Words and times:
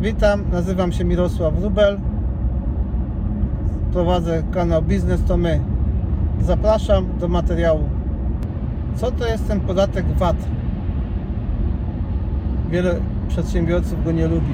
Witam, 0.00 0.44
nazywam 0.52 0.92
się 0.92 1.04
Mirosław 1.04 1.62
Rubel. 1.62 2.00
Prowadzę 3.92 4.42
kanał 4.52 4.82
Biznes 4.82 5.24
to 5.24 5.36
my. 5.36 5.60
Zapraszam 6.40 7.18
do 7.18 7.28
materiału. 7.28 7.88
Co 8.96 9.10
to 9.10 9.26
jest 9.26 9.48
ten 9.48 9.60
podatek 9.60 10.06
VAT? 10.06 10.36
Wiele 12.70 12.94
przedsiębiorców 13.28 14.04
go 14.04 14.12
nie 14.12 14.28
lubi. 14.28 14.52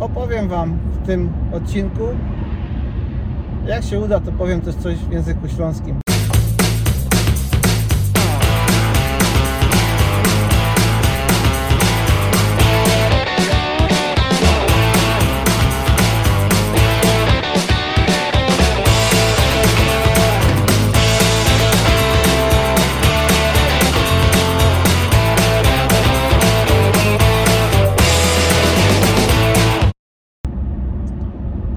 Opowiem 0.00 0.48
Wam 0.48 0.78
w 0.92 1.06
tym 1.06 1.28
odcinku. 1.52 2.04
Jak 3.66 3.82
się 3.82 4.00
uda, 4.00 4.20
to 4.20 4.32
powiem 4.32 4.60
też 4.60 4.74
coś 4.74 4.96
w 4.96 5.12
języku 5.12 5.48
śląskim. 5.48 5.96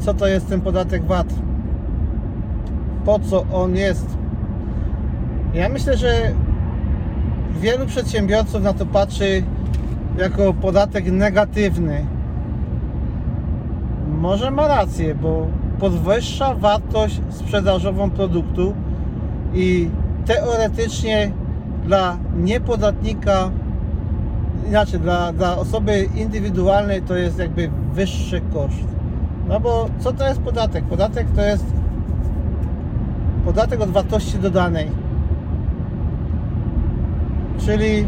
Co 0.09 0.13
to 0.13 0.27
jest 0.27 0.49
ten 0.49 0.62
podatek 0.62 1.05
VAT? 1.05 1.27
Po 3.05 3.20
co 3.20 3.45
on 3.54 3.76
jest? 3.76 4.05
Ja 5.54 5.70
myślę, 5.70 5.98
że 5.98 6.31
wielu 7.59 7.86
przedsiębiorców 7.86 8.64
na 8.64 8.73
to 8.73 8.86
patrzy 8.86 9.44
jako 10.17 10.53
podatek 10.53 11.12
negatywny. 11.12 12.05
Może 14.08 14.52
ma 14.52 14.67
rację, 14.67 15.16
bo 15.16 15.47
podwyższa 15.80 16.56
wartość 16.56 17.22
sprzedażową 17.30 18.09
produktu 18.09 18.73
i 19.53 19.89
teoretycznie 20.25 21.31
dla 21.86 22.17
niepodatnika, 22.36 23.52
inaczej, 24.67 25.00
dla, 25.00 25.34
dla 25.34 25.58
osoby 25.58 26.09
indywidualnej 26.16 27.02
to 27.02 27.16
jest 27.16 27.39
jakby 27.39 27.69
wyższy 27.94 28.41
koszt. 28.53 28.98
No 29.50 29.59
bo 29.59 29.89
co 30.00 30.14
to 30.14 30.28
jest 30.28 30.42
podatek? 30.42 30.86
Podatek 30.86 31.28
to 31.36 31.42
jest 31.42 31.66
podatek 33.45 33.81
od 33.81 33.89
wartości 33.89 34.39
dodanej. 34.39 34.88
Czyli 37.58 38.08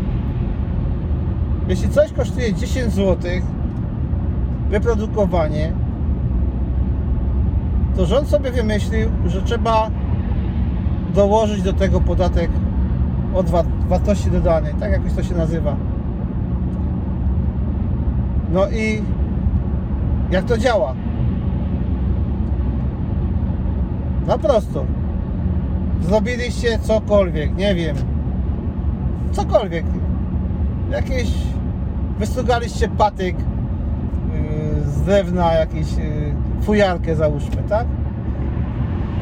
jeśli 1.68 1.90
coś 1.90 2.14
kosztuje 2.14 2.54
10 2.54 2.94
zł 2.94 3.32
wyprodukowanie, 4.70 5.72
to 7.96 8.06
rząd 8.06 8.28
sobie 8.28 8.52
wymyślił, 8.52 9.10
że 9.26 9.42
trzeba 9.42 9.90
dołożyć 11.16 11.62
do 11.62 11.74
tego 11.74 12.02
podatek 12.02 12.52
od 13.36 13.50
wa- 13.50 13.64
wartości 13.90 14.32
dodanej, 14.32 14.74
tak 14.80 14.92
jakoś 14.92 15.14
to 15.14 15.24
się 15.24 15.36
nazywa. 15.36 15.76
No 18.54 18.70
i 18.70 19.02
jak 20.32 20.46
to 20.46 20.58
działa? 20.58 20.94
No 24.32 24.40
prosto. 24.40 24.86
Zrobiliście 26.02 26.80
cokolwiek, 26.80 27.56
nie 27.56 27.76
wiem. 27.76 27.96
Cokolwiek. 29.32 29.86
Jakieś 30.92 31.32
wysugaliście 32.20 32.90
patyk 32.90 33.36
yy, 33.38 34.92
z 34.92 35.02
drewna, 35.02 35.54
jakieś 35.54 35.98
yy, 35.98 36.36
fujarkę 36.62 37.16
załóżmy, 37.16 37.64
tak? 37.70 37.88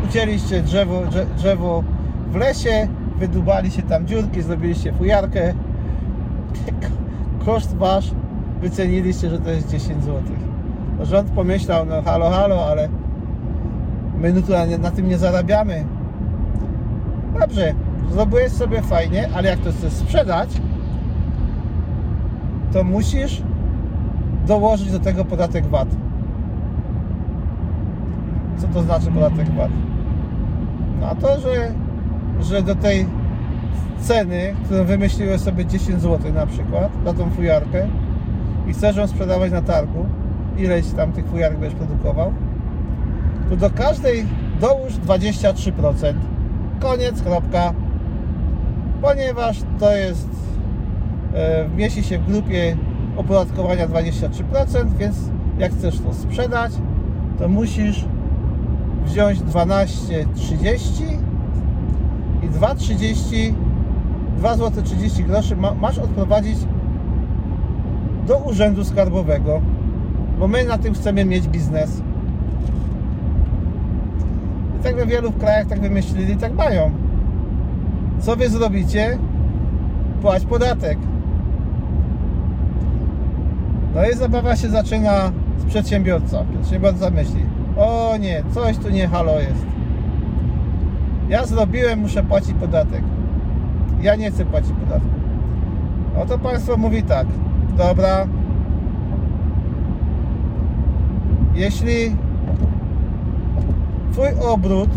Ucięliście 0.09 0.61
drzewo, 0.61 1.01
drze, 1.05 1.25
drzewo 1.37 1.83
w 2.31 2.35
lesie, 2.35 2.87
wydubali 3.17 3.71
się 3.71 3.81
tam 3.81 4.07
dziurki, 4.07 4.41
zrobiliście 4.41 4.93
fujarkę. 4.93 5.53
Koszt 7.45 7.75
wasz 7.75 8.11
wyceniliście, 8.61 9.29
że 9.29 9.39
to 9.39 9.49
jest 9.49 9.69
10 9.69 10.03
zł. 10.03 10.21
Rząd 11.01 11.29
pomyślał, 11.29 11.85
no 11.85 12.01
halo, 12.01 12.29
halo, 12.29 12.65
ale 12.65 12.89
my 14.19 14.33
na 14.79 14.91
tym 14.91 15.07
nie 15.07 15.17
zarabiamy. 15.17 15.85
Dobrze, 17.39 17.73
zrobiłeś 18.11 18.51
sobie 18.51 18.81
fajnie, 18.81 19.29
ale 19.35 19.49
jak 19.49 19.59
to 19.59 19.71
chcesz 19.71 19.93
sprzedać, 19.93 20.49
to 22.73 22.83
musisz 22.83 23.41
dołożyć 24.47 24.91
do 24.91 24.99
tego 24.99 25.25
podatek 25.25 25.65
VAT. 25.65 25.87
Co 28.57 28.67
to 28.67 28.81
znaczy 28.81 29.11
podatek 29.11 29.49
VAT? 29.49 29.71
No 31.01 31.15
to, 31.15 31.39
że, 31.39 31.71
że 32.41 32.63
do 32.63 32.75
tej 32.75 33.05
ceny, 33.99 34.55
którą 34.65 34.83
wymyśliłeś 34.83 35.41
sobie 35.41 35.65
10 35.65 36.01
zł 36.01 36.33
na 36.33 36.45
przykład, 36.45 36.91
za 37.05 37.13
tą 37.13 37.29
fujarkę 37.29 37.87
i 38.67 38.73
chcesz 38.73 38.95
ją 38.95 39.07
sprzedawać 39.07 39.51
na 39.51 39.61
targu, 39.61 40.05
ileś 40.57 40.91
tam 40.91 41.11
tych 41.11 41.25
fujarek 41.27 41.59
będziesz 41.59 41.79
produkował, 41.79 42.33
to 43.49 43.55
do 43.55 43.69
każdej 43.69 44.25
dołóż 44.61 44.93
23%. 44.93 46.13
Koniec, 46.79 47.21
kropka. 47.21 47.73
Ponieważ 49.01 49.57
to 49.79 49.95
jest, 49.95 50.29
e, 51.33 51.69
mieści 51.77 52.03
się 52.03 52.19
w 52.19 52.25
grupie 52.25 52.77
opodatkowania 53.17 53.87
23%, 53.87 54.97
więc 54.97 55.15
jak 55.57 55.71
chcesz 55.71 55.99
to 55.99 56.13
sprzedać, 56.13 56.71
to 57.39 57.47
musisz 57.47 58.05
wziąć 59.05 59.39
12,30 59.39 61.19
i 62.43 62.49
2,30 62.49 63.53
2 64.39 64.55
zł 64.55 64.83
30 64.83 65.23
groszy 65.23 65.55
ma, 65.55 65.73
masz 65.73 65.97
odprowadzić 65.97 66.57
do 68.27 68.37
urzędu 68.37 68.83
skarbowego, 68.83 69.61
bo 70.39 70.47
my 70.47 70.65
na 70.65 70.77
tym 70.77 70.93
chcemy 70.93 71.25
mieć 71.25 71.47
biznes. 71.47 72.01
I 74.79 74.83
tak 74.83 74.95
we 74.95 75.05
wielu 75.05 75.31
krajach 75.31 75.67
tak 75.67 75.79
wymyślili, 75.79 76.37
tak 76.37 76.53
mają. 76.53 76.91
Co 78.19 78.35
wy 78.35 78.49
zrobicie? 78.49 79.17
Płać 80.21 80.45
podatek. 80.45 80.97
No 83.95 84.09
i 84.09 84.13
zabawa 84.13 84.55
się 84.55 84.69
zaczyna 84.69 85.31
z 85.57 85.65
przedsiębiorca. 85.65 86.45
Przedsiębiorca 86.61 87.09
myśli, 87.09 87.45
o 87.77 88.17
nie, 88.19 88.43
coś 88.53 88.77
tu 88.77 88.89
nie 88.89 89.07
halo 89.07 89.39
jest. 89.39 89.65
Ja 91.29 91.45
zrobiłem, 91.45 91.99
muszę 91.99 92.23
płacić 92.23 92.53
podatek. 92.53 93.01
Ja 94.01 94.15
nie 94.15 94.31
chcę 94.31 94.45
płacić 94.45 94.71
podatku. 94.71 95.09
No 96.17 96.25
to 96.25 96.39
państwo 96.39 96.77
mówi 96.77 97.03
tak, 97.03 97.27
dobra, 97.77 98.27
jeśli 101.55 102.15
Twój 104.19 104.47
obrót 104.49 104.89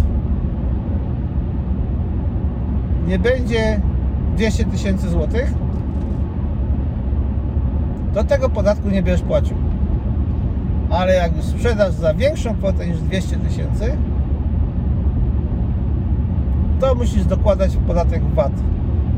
nie 3.07 3.19
będzie 3.19 3.81
200 4.37 4.65
tysięcy 4.65 5.09
złotych, 5.11 5.55
to 8.15 8.25
tego 8.25 8.49
podatku 8.49 8.89
nie 8.89 9.03
będziesz 9.03 9.23
płacił. 9.23 9.57
Ale 10.91 11.15
jak 11.15 11.37
już 11.37 11.45
sprzedasz 11.45 11.95
za 11.95 12.15
większą 12.15 12.57
kwotę 12.57 12.87
niż 12.87 13.01
200 13.01 13.37
tysięcy, 13.37 13.97
to 16.81 16.95
musisz 16.95 17.25
dokładać 17.25 17.77
podatek 17.87 18.23
VAT. 18.35 18.53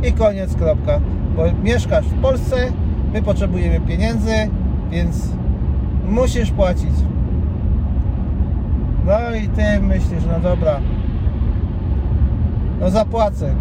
I 0.08 0.12
koniec, 0.12 0.54
kropka. 0.54 1.00
Bo 1.36 1.42
mieszkasz 1.62 2.06
w 2.06 2.20
Polsce, 2.20 2.56
my 3.12 3.22
potrzebujemy 3.22 3.80
pieniędzy, 3.80 4.34
więc 4.90 5.28
musisz 6.08 6.50
płacić. 6.50 7.13
No 9.06 9.36
i 9.36 9.48
ty 9.48 9.80
myślisz, 9.82 10.24
no 10.32 10.40
dobra, 10.40 10.80
no 12.80 12.90
zapłacę. 12.90 13.54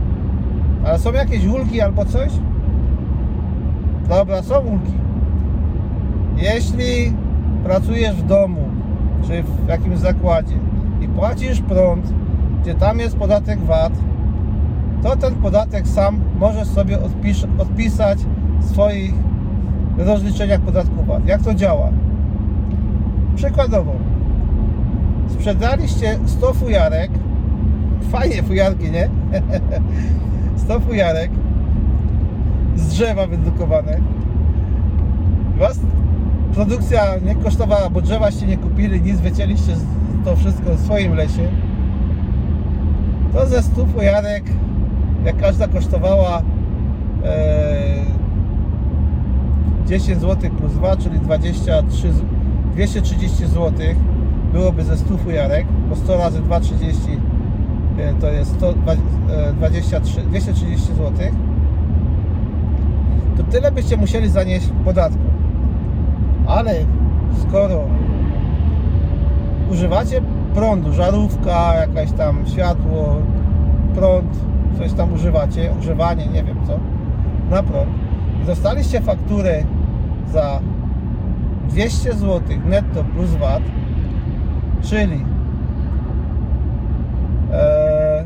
Ale 0.85 0.99
są 0.99 1.13
jakieś 1.13 1.45
ulgi 1.45 1.81
albo 1.81 2.05
coś? 2.05 2.31
Dobra, 4.09 4.41
są 4.41 4.59
ulgi. 4.59 4.93
Jeśli 6.37 7.13
pracujesz 7.63 8.15
w 8.15 8.27
domu, 8.27 8.69
czy 9.27 9.43
w 9.43 9.67
jakimś 9.67 9.97
zakładzie 9.97 10.55
i 11.01 11.07
płacisz 11.07 11.61
prąd, 11.61 12.13
gdzie 12.61 12.75
tam 12.75 12.99
jest 12.99 13.17
podatek 13.17 13.59
VAT, 13.59 13.93
to 15.03 15.15
ten 15.15 15.35
podatek 15.35 15.87
sam 15.87 16.19
możesz 16.39 16.67
sobie 16.67 17.01
odpisz, 17.01 17.45
odpisać 17.57 18.19
w 18.59 18.69
swoich 18.69 19.13
rozliczeniach 19.97 20.61
podatku 20.61 21.03
VAT. 21.03 21.27
Jak 21.27 21.41
to 21.41 21.53
działa? 21.53 21.89
Przykładowo, 23.35 23.93
sprzedaliście 25.33 26.19
100 26.25 26.53
fujarek, 26.53 27.11
fajnie 28.11 28.43
fujarki, 28.43 28.91
nie? 28.91 29.09
100 30.65 30.79
fujarek 30.79 31.31
z 32.75 32.87
drzewa 32.87 33.27
wydrukowane 33.27 33.97
Was 35.59 35.79
produkcja 36.53 37.01
nie 37.25 37.35
kosztowała, 37.35 37.89
bo 37.89 38.01
drzewaście 38.01 38.45
nie 38.45 38.57
kupili, 38.57 39.01
nic 39.01 39.19
wycięliście 39.19 39.71
to 40.25 40.35
wszystko 40.35 40.75
w 40.75 40.79
swoim 40.79 41.13
lesie. 41.13 41.47
To 43.33 43.45
ze 43.47 43.61
100 43.63 43.85
fujarek, 43.85 44.43
jak 45.25 45.37
każda 45.37 45.67
kosztowała 45.67 46.41
e, 47.23 48.03
10 49.87 50.19
zł 50.21 50.51
plus 50.51 50.73
2, 50.73 50.97
czyli 50.97 51.19
23, 51.19 52.13
z- 52.13 52.21
230 52.73 53.45
zł 53.47 53.71
byłoby 54.53 54.83
ze 54.83 54.97
100 54.97 55.17
fujarek, 55.17 55.67
bo 55.89 55.95
100 55.95 56.17
razy 56.17 56.41
2,30 56.41 57.17
e, 57.97 58.13
to 58.13 58.27
jest 58.31 58.51
100, 58.51 58.73
dwa- 58.73 58.93
e, 59.33 59.53
23, 59.53 60.21
230 60.21 60.87
zł 60.87 61.11
to 63.37 63.43
tyle 63.43 63.71
byście 63.71 63.97
musieli 63.97 64.29
zanieść 64.29 64.69
podatku. 64.85 65.23
Ale 66.47 66.73
skoro 67.41 67.79
używacie 69.71 70.21
prądu, 70.53 70.93
żarówka, 70.93 71.73
jakaś 71.75 72.11
tam 72.11 72.47
światło, 72.47 73.15
prąd, 73.95 74.39
coś 74.77 74.93
tam 74.93 75.13
używacie, 75.13 75.71
ogrzewanie, 75.71 76.25
nie 76.25 76.43
wiem 76.43 76.57
co, 76.67 76.79
na 77.49 77.63
prąd 77.63 77.89
i 78.43 78.45
dostaliście 78.45 79.01
fakturę 79.01 79.63
za 80.33 80.59
200 81.69 82.13
zł 82.13 82.41
netto 82.65 83.03
plus 83.03 83.29
VAT, 83.29 83.63
czyli 84.83 85.25
e, 87.51 88.25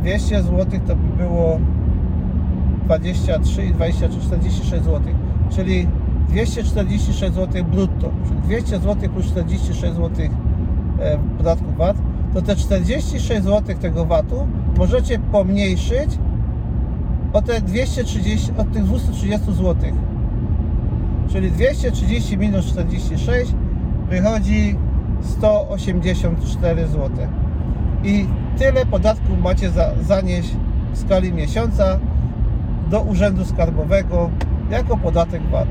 200 0.00 0.42
zł 0.42 0.80
to 0.86 0.96
by 0.96 1.16
było 1.16 1.60
23 2.84 3.64
i 3.64 3.74
23, 3.74 4.20
46 4.20 4.84
zł, 4.84 5.00
czyli 5.50 5.86
246 6.28 7.34
zł 7.34 7.64
brutto, 7.64 8.10
czyli 8.28 8.40
200 8.40 8.78
zł 8.78 9.10
plus 9.10 9.26
46 9.26 9.80
zł 9.80 10.10
e, 11.00 11.18
podatku 11.38 11.72
VAT, 11.76 11.96
to 12.34 12.42
te 12.42 12.56
46 12.56 13.42
zł 13.42 13.76
tego 13.80 14.04
VAT-u 14.04 14.46
możecie 14.76 15.18
pomniejszyć 15.18 16.18
o 17.32 17.42
te 17.42 17.60
230, 17.60 18.50
od 18.58 18.72
tych 18.72 18.84
230 18.84 19.52
zł. 19.52 19.76
Czyli 21.32 21.50
230 21.50 22.38
minus 22.38 22.66
46 22.66 23.54
wychodzi 24.08 24.76
184 25.22 26.86
zł. 26.86 27.10
I 28.04 28.26
tyle 28.58 28.86
podatku 28.86 29.36
macie 29.42 29.70
za, 29.70 29.90
zanieść 30.02 30.56
w 30.92 30.98
skali 30.98 31.32
miesiąca 31.32 31.98
do 32.90 33.00
Urzędu 33.00 33.44
Skarbowego 33.44 34.30
jako 34.70 34.96
podatek 34.96 35.42
VAT. 35.42 35.68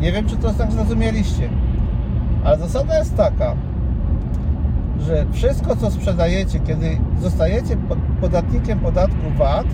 Nie 0.00 0.12
wiem, 0.12 0.26
czy 0.26 0.36
to 0.36 0.52
tak 0.52 0.72
zrozumieliście, 0.72 1.48
ale 2.44 2.58
zasada 2.58 2.98
jest 2.98 3.16
taka, 3.16 3.56
że 5.00 5.26
wszystko, 5.32 5.76
co 5.76 5.90
sprzedajecie, 5.90 6.60
kiedy 6.60 6.98
zostajecie 7.20 7.76
pod- 7.76 7.98
podatnikiem 8.20 8.78
podatku 8.78 9.30
VAT, 9.38 9.66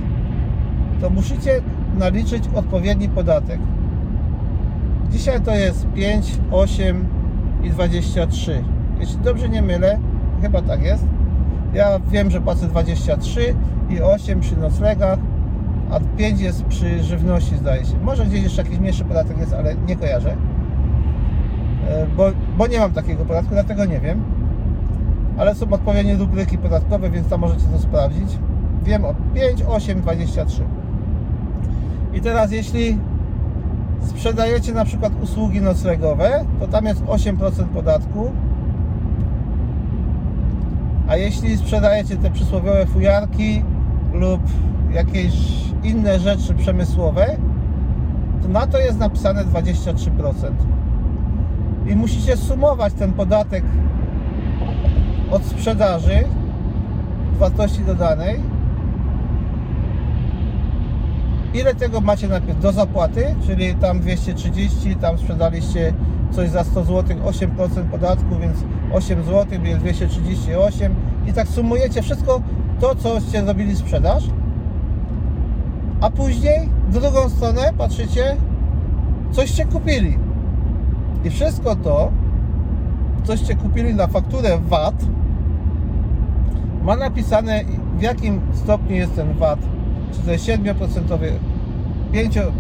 to 1.01 1.11
musicie 1.11 1.63
naliczyć 1.97 2.45
odpowiedni 2.55 3.09
podatek. 3.09 3.61
Dzisiaj 5.11 5.41
to 5.41 5.55
jest 5.55 5.87
5, 5.95 6.39
8 6.51 7.07
i 7.63 7.71
23. 7.71 8.65
Jeśli 9.01 9.19
dobrze 9.19 9.49
nie 9.49 9.63
mylę, 9.63 9.99
chyba 10.43 10.63
tak 10.63 10.83
jest. 10.83 11.05
Ja 11.75 12.01
wiem, 12.11 12.31
że 12.31 12.41
płacę 12.41 12.67
23 12.67 13.55
i 13.91 14.01
8 14.03 14.41
przy 14.41 14.57
noclegach, 14.57 15.19
a 15.91 16.01
5 16.17 16.41
jest 16.41 16.65
przy 16.65 17.03
żywności, 17.03 17.57
zdaje 17.57 17.85
się. 17.85 17.99
Może 18.03 18.27
gdzieś 18.27 18.43
jeszcze 18.43 18.63
jakiś 18.63 18.79
mniejszy 18.79 19.05
podatek 19.05 19.39
jest, 19.39 19.53
ale 19.53 19.75
nie 19.89 19.97
kojarzę. 19.97 20.37
E, 21.89 22.07
Bo, 22.17 22.31
bo 22.59 22.67
nie 22.67 22.79
mam 22.79 22.93
takiego 22.93 23.25
podatku, 23.25 23.51
dlatego 23.51 23.85
nie 23.85 24.01
wiem. 24.01 24.23
Ale 25.39 25.55
są 25.55 25.71
odpowiednie 25.71 26.17
rubryki 26.17 26.59
podatkowe, 26.59 27.11
więc 27.11 27.29
tam 27.29 27.41
możecie 27.41 27.67
to 27.73 27.79
sprawdzić. 27.79 28.39
Wiem 28.85 29.05
o 29.05 29.15
5, 29.35 29.63
8, 29.69 30.01
23. 30.01 30.63
I 32.17 32.21
teraz 32.21 32.53
jeśli 32.53 32.99
sprzedajecie 34.07 34.73
na 34.73 34.85
przykład 34.85 35.13
usługi 35.23 35.61
noclegowe, 35.61 36.45
to 36.61 36.69
tam 36.69 36.87
jest 36.87 37.03
8% 37.03 37.65
podatku. 37.65 38.33
A 41.09 41.17
jeśli 41.17 41.57
sprzedajecie 41.57 42.17
te 42.17 42.31
przysłowiowe 42.31 42.87
fujarki 42.87 43.63
lub 44.13 44.41
jakieś 44.93 45.35
inne 45.83 46.19
rzeczy 46.19 46.55
przemysłowe, 46.55 47.27
to 48.43 48.49
na 48.49 48.67
to 48.67 48.79
jest 48.79 48.99
napisane 48.99 49.45
23%. 49.45 50.33
I 51.87 51.97
musicie 51.97 52.37
sumować 52.37 52.93
ten 52.93 53.13
podatek 53.13 53.65
od 55.31 55.45
sprzedaży 55.45 56.25
wartości 57.39 57.81
dodanej 57.85 58.56
ile 61.55 61.75
tego 61.75 62.01
macie 62.01 62.29
najpierw 62.29 62.61
do 62.61 62.73
zapłaty, 62.73 63.35
czyli 63.47 63.75
tam 63.75 64.01
230, 64.01 64.97
tam 64.97 65.19
sprzedaliście 65.19 65.93
coś 66.31 66.51
za 66.51 66.65
100 66.65 66.85
zł, 66.85 67.17
8% 67.17 67.85
podatku, 67.91 68.39
więc 68.41 68.57
8 68.93 69.25
zł, 69.25 69.61
więc 69.63 69.81
238 69.81 70.95
i 71.27 71.33
tak 71.33 71.49
sumujecie 71.49 72.03
wszystko 72.03 72.41
to, 72.81 72.95
coście 72.95 73.45
zrobili 73.45 73.77
sprzedaż, 73.77 74.25
a 76.01 76.11
później 76.11 76.69
w 76.89 77.01
drugą 77.01 77.29
stronę 77.29 77.73
patrzycie, 77.79 78.37
coście 79.33 79.65
kupili. 79.65 80.19
I 81.25 81.31
wszystko 81.31 81.77
to, 81.77 82.13
coście 83.25 83.55
kupili 83.55 83.95
na 83.95 84.07
fakturę 84.07 84.59
VAT, 84.59 84.95
ma 86.83 86.97
napisane 86.97 87.65
w 87.99 88.03
jakim 88.03 88.41
stopniu 88.53 88.97
jest 88.97 89.15
ten 89.15 89.35
VAT, 89.35 89.59
czy 90.17 90.23
to 90.23 90.33
jest 90.33 90.45
7%, 90.45 90.75
5%, 92.13 92.53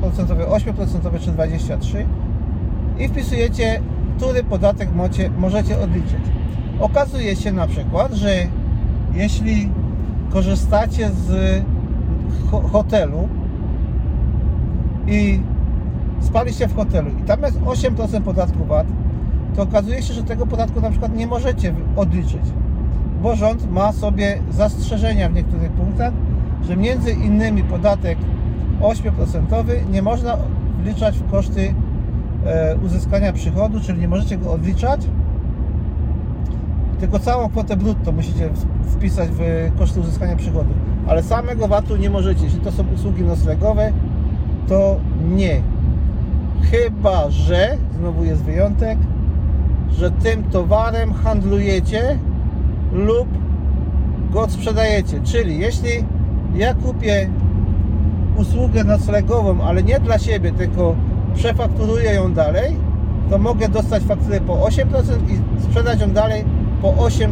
8% 0.49 1.21
czy 1.21 1.33
23% 1.33 2.05
i 2.99 3.09
wpisujecie, 3.09 3.81
który 4.17 4.45
podatek 4.45 4.89
możecie 5.39 5.79
odliczyć. 5.81 6.21
Okazuje 6.81 7.37
się 7.37 7.53
na 7.53 7.67
przykład, 7.67 8.13
że 8.13 8.31
jeśli 9.15 9.71
korzystacie 10.31 11.11
z 11.11 11.63
ho- 12.51 12.69
hotelu 12.73 13.29
i 15.07 15.41
spaliście 16.21 16.69
w 16.69 16.77
hotelu 16.77 17.11
i 17.11 17.23
tam 17.23 17.43
jest 17.43 17.61
8% 17.61 18.21
podatku 18.23 18.65
VAT, 18.65 18.87
to 19.57 19.63
okazuje 19.63 20.03
się, 20.03 20.15
że 20.15 20.23
tego 20.23 20.47
podatku 20.47 20.81
na 20.81 20.91
przykład 20.91 21.17
nie 21.17 21.27
możecie 21.27 21.75
odliczyć, 21.97 22.43
bo 23.23 23.37
rząd 23.37 23.73
ma 23.73 23.93
sobie 23.93 24.39
zastrzeżenia 24.51 25.29
w 25.29 25.35
niektórych 25.35 25.73
punktach, 25.73 26.13
że 26.69 26.77
między 26.77 27.11
innymi 27.11 27.65
podatek 27.65 28.19
8% 28.81 29.91
nie 29.91 30.03
można 30.03 30.37
wliczać 30.83 31.19
w 31.19 31.31
koszty 31.31 31.75
e, 32.47 32.77
uzyskania 32.85 33.33
przychodu, 33.33 33.81
czyli 33.81 34.01
nie 34.01 34.09
możecie 34.09 34.39
go 34.39 34.53
odliczać, 34.53 35.01
tylko 37.01 37.19
całą 37.19 37.49
kwotę 37.49 37.77
brutto 37.77 38.13
musicie 38.13 38.51
wpisać 38.83 39.29
w 39.33 39.71
koszty 39.79 40.01
uzyskania 40.01 40.37
przychodu, 40.37 40.75
ale 41.09 41.23
samego 41.23 41.69
VAT-u 41.69 41.97
nie 41.97 42.11
możecie. 42.11 42.45
Jeśli 42.45 42.61
to 42.61 42.73
są 42.73 42.85
usługi 42.95 43.23
noclegowe, 43.23 43.93
to 44.69 44.97
nie. 45.35 45.61
Chyba, 46.71 47.31
że, 47.31 47.77
znowu 47.99 48.25
jest 48.25 48.43
wyjątek, 48.43 48.99
że 49.91 50.11
tym 50.11 50.45
towarem 50.45 51.13
handlujecie 51.13 52.19
lub 52.93 53.29
go 54.31 54.49
sprzedajecie. 54.49 55.21
Czyli 55.25 55.59
jeśli 55.59 55.91
ja 56.57 56.75
kupię 56.75 57.31
usługę 58.37 58.85
noclegową, 58.85 59.63
ale 59.63 59.83
nie 59.83 60.01
dla 60.01 60.19
siebie, 60.19 60.53
tylko 60.53 60.95
przefakturuję 61.35 62.13
ją 62.13 62.33
dalej, 62.33 62.77
to 63.31 63.39
mogę 63.39 63.69
dostać 63.69 64.03
fakturę 64.03 64.41
po 64.41 64.53
8% 64.55 64.85
i 65.29 65.63
sprzedać 65.63 66.01
ją 66.01 66.11
dalej 66.11 66.45
po 66.83 66.93
8%. 66.93 67.29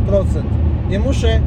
Nie 0.90 0.98
muszę 0.98 1.40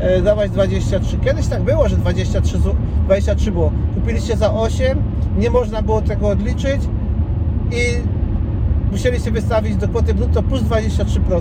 e, 0.00 0.22
dawać 0.22 0.50
23. 0.50 1.16
Kiedyś 1.18 1.46
tak 1.46 1.62
było, 1.62 1.88
że 1.88 1.96
23, 1.96 2.58
zł- 2.58 2.74
23 3.04 3.52
było. 3.52 3.72
Kupiliście 3.94 4.36
za 4.36 4.54
8, 4.54 5.02
nie 5.38 5.50
można 5.50 5.82
było 5.82 6.02
tego 6.02 6.28
odliczyć 6.28 6.80
i 7.70 8.02
musieliście 8.92 9.30
wystawić 9.30 9.76
do 9.76 9.88
kwoty 9.88 10.14
brutto 10.14 10.42
plus 10.42 10.62
23%. 10.62 11.40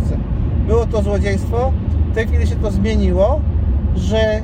Było 0.68 0.86
to 0.86 1.02
złodziejstwo. 1.02 1.72
W 2.12 2.16
tej 2.16 2.28
chwili 2.28 2.48
się 2.48 2.56
to 2.56 2.72
zmieniło, 2.72 3.40
że 3.96 4.42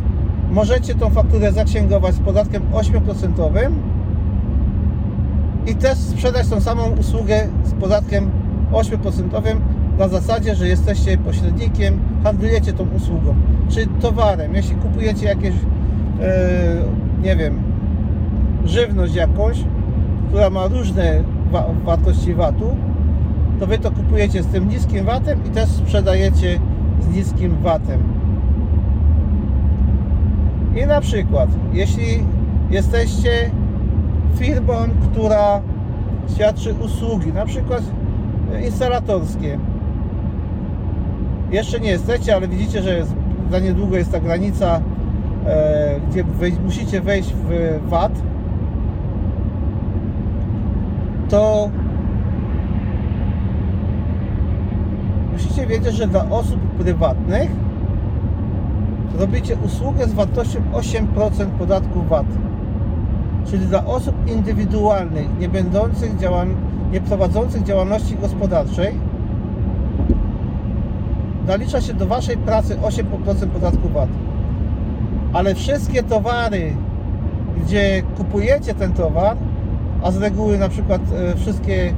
możecie 0.52 0.96
tą 0.96 1.10
fakturę 1.10 1.52
zaksięgować 1.52 2.16
z 2.16 2.20
podatkiem 2.20 2.64
8% 2.74 3.72
i 5.68 5.76
też 5.76 5.98
sprzedać 5.98 6.48
tą 6.48 6.62
samą 6.62 6.84
usługę 7.00 7.48
z 7.64 7.74
podatkiem 7.74 8.30
8% 8.72 9.56
na 10.00 10.08
zasadzie, 10.08 10.56
że 10.56 10.68
jesteście 10.68 11.18
pośrednikiem, 11.18 12.00
handlujecie 12.24 12.74
tą 12.74 12.88
usługą 12.96 13.36
czy 13.70 13.88
towarem. 14.02 14.56
Jeśli 14.56 14.76
kupujecie 14.76 15.26
jakieś 15.26 15.54
e, 16.22 16.78
nie 17.24 17.36
wiem, 17.36 17.62
żywność 18.66 19.16
jakąś, 19.16 19.58
która 20.28 20.50
ma 20.50 20.68
różne 20.68 21.24
wa 21.52 21.66
wartości 21.86 22.34
VAT-u, 22.34 22.76
to 23.60 23.68
wy 23.68 23.78
to 23.78 23.92
kupujecie 23.92 24.44
z 24.44 24.48
tym 24.48 24.70
niskim 24.70 25.06
VAT-em 25.06 25.40
i 25.46 25.50
też 25.50 25.70
sprzedajecie 25.70 26.60
z 27.02 27.16
niskim 27.16 27.56
VAT-em. 27.62 28.21
I 30.76 30.86
na 30.88 31.02
przykład, 31.02 31.50
jeśli 31.74 32.24
jesteście 32.70 33.52
firmą, 34.36 34.74
która 35.12 35.62
świadczy 36.36 36.74
usługi, 36.74 37.34
na 37.34 37.46
przykład 37.46 37.82
instalatorskie, 38.66 39.60
jeszcze 41.52 41.80
nie 41.80 41.90
jesteście, 41.90 42.36
ale 42.36 42.48
widzicie, 42.48 42.82
że 42.82 42.98
jest, 42.98 43.14
za 43.52 43.60
niedługo 43.60 43.98
jest 43.98 44.12
ta 44.12 44.20
granica, 44.20 44.82
e, 45.46 46.00
gdzie 46.10 46.24
musicie 46.64 47.02
wejść 47.02 47.34
w 47.34 47.80
VAT, 47.90 48.12
to 51.30 51.70
musicie 55.34 55.68
wiedzieć, 55.68 55.96
że 55.96 56.08
dla 56.08 56.30
osób 56.30 56.60
prywatnych 56.60 57.52
robicie 59.18 59.58
usługę 59.66 60.08
z 60.08 60.14
wartością 60.14 60.60
8% 60.74 61.46
podatku 61.46 62.04
VAT. 62.04 62.26
Czyli 63.46 63.66
dla 63.66 63.86
osób 63.86 64.16
indywidualnych, 64.28 65.40
nie 65.40 65.50
będących 65.50 66.18
działan 66.18 66.56
nie 66.92 67.02
prowadzących 67.02 67.64
działalności 67.64 68.18
gospodarczej, 68.18 68.96
nalicza 71.48 71.82
się 71.82 71.94
do 71.94 72.08
Waszej 72.08 72.38
pracy 72.38 72.78
8% 72.78 73.48
podatku 73.48 73.90
VAT. 73.90 74.10
Ale 75.34 75.56
wszystkie 75.56 76.04
towary, 76.04 76.76
gdzie 77.64 78.04
kupujecie 78.18 78.74
ten 78.74 78.94
towar, 78.94 79.38
a 80.04 80.12
z 80.12 80.18
reguły 80.18 80.58
na 80.58 80.70
przykład 80.70 81.02
e, 81.02 81.36
wszystkie 81.36 81.94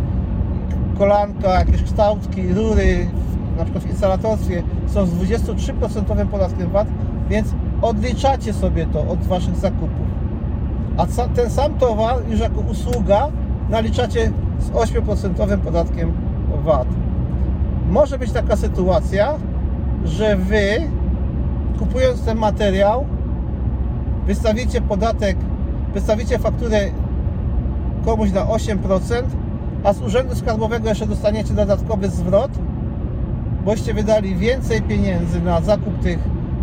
kolanka, 0.97 1.59
jakieś 1.59 1.83
kształtki, 1.83 2.53
rury, 2.53 3.07
na 3.57 3.63
przykład 3.63 3.83
w 3.83 3.89
instalatorstwie 3.89 4.63
są 4.87 5.05
z 5.05 5.13
23% 5.13 6.27
podatkiem 6.27 6.69
VAT, 6.69 6.87
więc 7.29 7.47
odliczacie 7.81 8.53
sobie 8.53 8.85
to 8.85 9.07
od 9.07 9.19
Waszych 9.19 9.55
zakupów. 9.55 10.07
A 10.97 11.05
ten 11.35 11.49
sam 11.49 11.73
towar 11.73 12.15
już 12.29 12.39
jako 12.39 12.59
usługa 12.59 13.27
naliczacie 13.69 14.31
z 14.59 14.69
8% 14.71 15.57
podatkiem 15.57 16.13
VAT. 16.63 16.87
Może 17.89 18.19
być 18.19 18.31
taka 18.31 18.55
sytuacja, 18.55 19.33
że 20.05 20.35
Wy 20.35 20.89
kupując 21.79 22.25
ten 22.25 22.37
materiał 22.37 23.05
wystawicie 24.25 24.81
podatek, 24.81 25.37
wystawicie 25.93 26.39
fakturę 26.39 26.91
komuś 28.05 28.31
na 28.31 28.45
8%, 28.45 29.23
a 29.83 29.93
z 29.93 30.01
Urzędu 30.01 30.35
Skarbowego 30.35 30.89
jeszcze 30.89 31.05
dostaniecie 31.05 31.53
dodatkowy 31.53 32.09
zwrot, 32.09 32.51
boście 33.65 33.93
wydali 33.93 34.35
więcej 34.35 34.81
pieniędzy 34.81 35.41
na 35.41 35.61
zakup 35.61 35.99
tych 35.99 36.19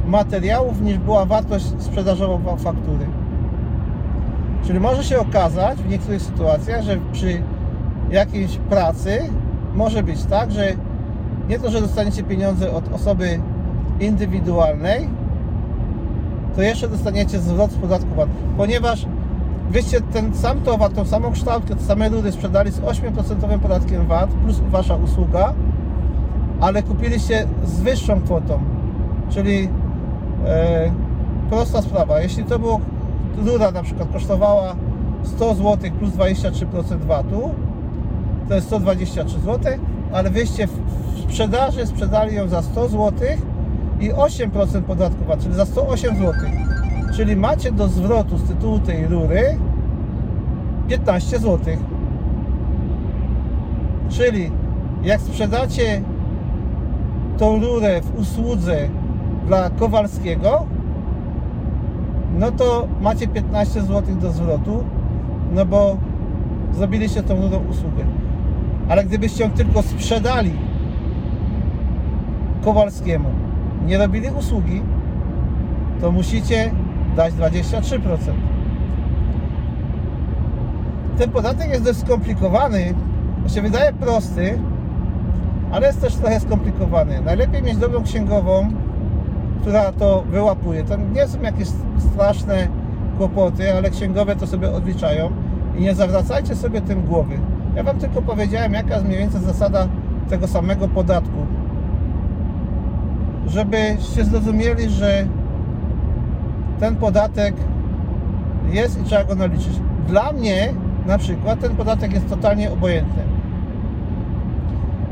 materiałów 0.07 0.81
niż 0.81 0.99
była 0.99 1.25
wartość 1.25 1.65
sprzedażowa 1.79 2.57
faktury. 2.57 3.07
Czyli 4.67 4.81
może 4.81 5.05
się 5.05 5.21
okazać 5.21 5.79
w 5.79 5.89
niektórych 5.89 6.23
sytuacjach, 6.23 6.83
że 6.83 6.97
przy 7.13 7.43
jakiejś 8.11 8.57
pracy 8.57 9.19
może 9.75 10.03
być 10.03 10.25
tak, 10.25 10.53
że 10.53 10.73
nie 11.49 11.59
to, 11.59 11.71
że 11.71 11.81
dostaniecie 11.81 12.23
pieniądze 12.23 12.73
od 12.73 12.93
osoby 12.93 13.41
indywidualnej, 14.01 15.09
to 16.57 16.63
jeszcze 16.63 16.89
dostaniecie 16.89 17.41
zwrot 17.41 17.71
z 17.71 17.77
podatku 17.77 18.15
VAT, 18.17 18.29
ponieważ 18.57 19.07
wyście 19.71 20.01
ten 20.01 20.35
sam 20.35 20.61
towar, 20.61 20.91
tą 20.91 21.05
samą 21.05 21.33
kształtkę, 21.33 21.77
te 21.77 21.83
same 21.83 22.09
rudy 22.09 22.33
sprzedali 22.33 22.71
z 22.71 22.81
8% 22.81 23.59
podatkiem 23.59 24.07
VAT 24.07 24.31
plus 24.31 24.61
wasza 24.71 24.97
usługa, 24.97 25.55
ale 26.61 26.83
kupiliście 26.83 27.47
z 27.65 27.81
wyższą 27.81 28.21
kwotą, 28.21 28.61
czyli 29.31 29.69
e, 30.47 30.91
prosta 31.51 31.83
sprawa, 31.83 32.21
jeśli 32.21 32.45
to 32.45 32.59
było 32.59 32.81
rura 33.47 33.71
na 33.71 33.83
przykład 33.83 34.13
kosztowała 34.13 34.77
100 35.25 35.55
zł 35.55 35.91
plus 35.99 36.11
23% 36.13 36.99
VAT-u, 36.99 37.55
to 38.49 38.55
jest 38.55 38.67
123 38.67 39.41
zł, 39.41 39.73
ale 40.13 40.31
wyście 40.31 40.67
w 40.67 41.21
sprzedaży 41.21 41.87
sprzedali 41.87 42.37
ją 42.37 42.49
za 42.49 42.63
100 42.63 42.89
zł 42.89 43.13
i 44.01 44.13
8% 44.13 44.83
podatku 44.83 45.25
VAT, 45.25 45.43
czyli 45.43 45.55
za 45.55 45.67
108 45.67 46.17
zł. 46.17 46.35
Czyli 47.15 47.37
macie 47.37 47.73
do 47.73 47.89
zwrotu 47.89 48.39
z 48.39 48.49
tytułu 48.49 48.79
tej 48.79 49.07
rury 49.07 49.59
15 50.89 51.39
zł. 51.39 51.59
Czyli 54.09 54.51
jak 55.03 55.21
sprzedacie 55.21 56.03
tą 57.41 57.61
rurę 57.61 58.01
w 58.01 58.19
usłudze 58.19 58.89
dla 59.47 59.71
Kowalskiego, 59.71 60.67
no 62.39 62.51
to 62.51 62.89
macie 63.01 63.29
15 63.29 63.83
zł 63.83 64.17
do 64.21 64.31
zwrotu, 64.31 64.85
no 65.53 65.67
bo 65.67 65.97
zrobiliście 66.73 67.23
tą 67.23 67.41
nową 67.41 67.59
usługę. 67.71 68.05
Ale 68.89 69.05
gdybyście 69.05 69.45
ją 69.45 69.51
tylko 69.51 69.83
sprzedali 69.83 70.53
Kowalskiemu, 72.65 73.29
nie 73.87 73.99
robili 73.99 74.29
usługi, 74.39 74.83
to 76.01 76.13
musicie 76.13 76.71
dać 77.17 77.35
23%. 77.35 78.01
Ten 81.19 81.31
podatek 81.31 81.71
jest 81.71 81.85
dość 81.85 81.99
skomplikowany, 81.99 82.95
się 83.47 83.63
wydaje 83.63 83.93
prosty, 83.93 84.59
ale 85.71 85.87
jest 85.87 86.01
też 86.01 86.15
trochę 86.15 86.41
skomplikowany. 86.41 87.21
Najlepiej 87.21 87.63
mieć 87.63 87.77
dobrą 87.77 88.03
księgową, 88.03 88.69
która 89.61 89.93
to 89.93 90.23
wyłapuje. 90.23 90.85
To 90.85 90.97
nie 90.97 91.29
są 91.29 91.43
jakieś 91.43 91.69
straszne 91.99 92.69
kłopoty, 93.19 93.75
ale 93.75 93.91
księgowe 93.91 94.37
to 94.37 94.47
sobie 94.47 94.71
odliczają 94.71 95.31
i 95.79 95.83
nie 95.83 95.95
zawracajcie 95.95 96.57
sobie 96.57 96.81
tym 96.81 97.03
głowy. 97.03 97.39
Ja 97.77 97.83
Wam 97.83 97.99
tylko 97.99 98.23
powiedziałem, 98.23 98.73
jaka 98.73 98.95
jest 98.95 99.07
mniej 99.07 99.19
więcej 99.19 99.41
zasada 99.41 99.89
tego 100.29 100.49
samego 100.49 100.89
podatku. 100.89 101.47
Żebyście 103.47 104.25
zrozumieli, 104.25 104.91
że 104.91 105.27
ten 106.81 106.97
podatek 106.97 107.55
jest 108.73 109.01
i 109.01 109.05
trzeba 109.05 109.25
go 109.25 109.35
naliczyć. 109.35 109.81
Dla 110.09 110.33
mnie 110.33 110.75
na 111.07 111.19
przykład 111.19 111.61
ten 111.61 111.77
podatek 111.77 112.13
jest 112.13 112.29
totalnie 112.29 112.73
obojętny. 112.73 113.23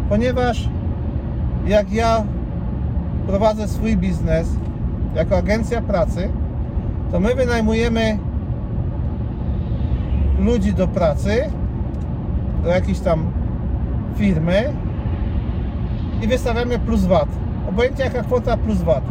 Ponieważ 0.09 0.69
jak 1.67 1.93
ja 1.93 2.25
prowadzę 3.27 3.69
swój 3.69 3.97
biznes 3.97 4.49
jako 5.15 5.37
agencja 5.37 5.83
pracy, 5.83 6.29
to 7.13 7.21
my 7.21 7.35
wynajmujemy 7.35 8.19
ludzi 10.39 10.73
do 10.73 10.89
pracy, 10.89 11.51
do 12.63 12.69
jakiejś 12.69 13.01
tam 13.01 13.31
firmy 14.17 14.73
i 16.23 16.27
wystawiamy 16.27 16.79
plus 16.79 17.05
VAT. 17.05 17.29
Obojętnie 17.69 18.05
jaka 18.05 18.23
kwota 18.23 18.57
plus 18.57 18.83
VAT. 18.83 19.03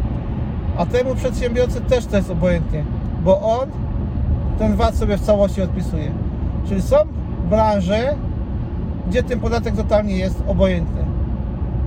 A 0.77 0.85
temu 0.85 1.15
przedsiębiorcy 1.15 1.81
też 1.81 2.05
to 2.05 2.17
jest 2.17 2.29
obojętnie, 2.31 2.83
bo 3.23 3.41
on 3.41 3.69
ten 4.59 4.75
VAT 4.75 4.95
sobie 4.95 5.17
w 5.17 5.21
całości 5.21 5.61
odpisuje. 5.61 6.11
Czyli 6.67 6.81
są 6.81 6.95
branże, 7.49 8.15
gdzie 9.09 9.23
ten 9.23 9.39
podatek 9.39 9.75
totalnie 9.75 10.17
jest 10.17 10.43
obojętny. 10.47 11.01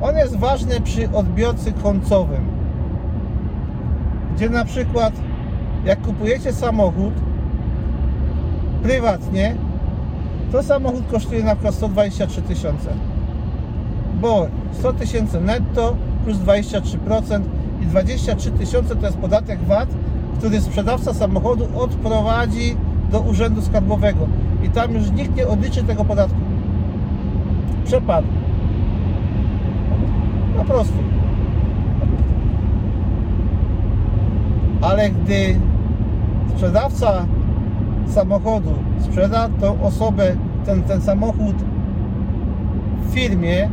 On 0.02 0.16
jest 0.16 0.36
ważny 0.36 0.80
przy 0.80 1.10
odbiorcy 1.12 1.72
końcowym, 1.72 2.44
gdzie 4.36 4.50
na 4.50 4.64
przykład 4.64 5.12
jak 5.84 6.02
kupujecie 6.02 6.52
samochód 6.52 7.14
prywatnie, 8.82 9.54
to 10.52 10.62
samochód 10.62 11.02
kosztuje 11.10 11.44
na 11.44 11.54
przykład 11.54 11.74
123 11.74 12.42
tysiące. 12.42 12.90
Bo 14.20 14.46
100 14.72 14.92
tysięcy 14.92 15.40
netto 15.40 15.96
plus 16.24 16.36
23% 16.38 17.40
i 17.82 17.86
23 17.86 18.50
tysiące 18.50 18.96
to 18.96 19.06
jest 19.06 19.18
podatek 19.18 19.64
VAT, 19.64 19.88
który 20.38 20.60
sprzedawca 20.60 21.14
samochodu 21.14 21.68
odprowadzi 21.76 22.76
do 23.12 23.20
Urzędu 23.20 23.62
Skarbowego. 23.62 24.28
I 24.62 24.68
tam 24.68 24.94
już 24.94 25.10
nikt 25.10 25.36
nie 25.36 25.48
odliczy 25.48 25.84
tego 25.84 26.04
podatku. 26.04 26.50
Przepadł. 27.90 28.28
Po 30.59 30.64
prostu. 30.64 30.99
Ale 34.82 35.11
gdy 35.11 35.61
sprzedawca 36.49 37.26
samochodu 38.06 38.70
sprzeda 38.99 39.49
tą 39.61 39.82
osobę, 39.82 40.37
ten, 40.64 40.82
ten 40.82 41.00
samochód 41.00 41.56
w 43.02 43.14
firmie, 43.14 43.68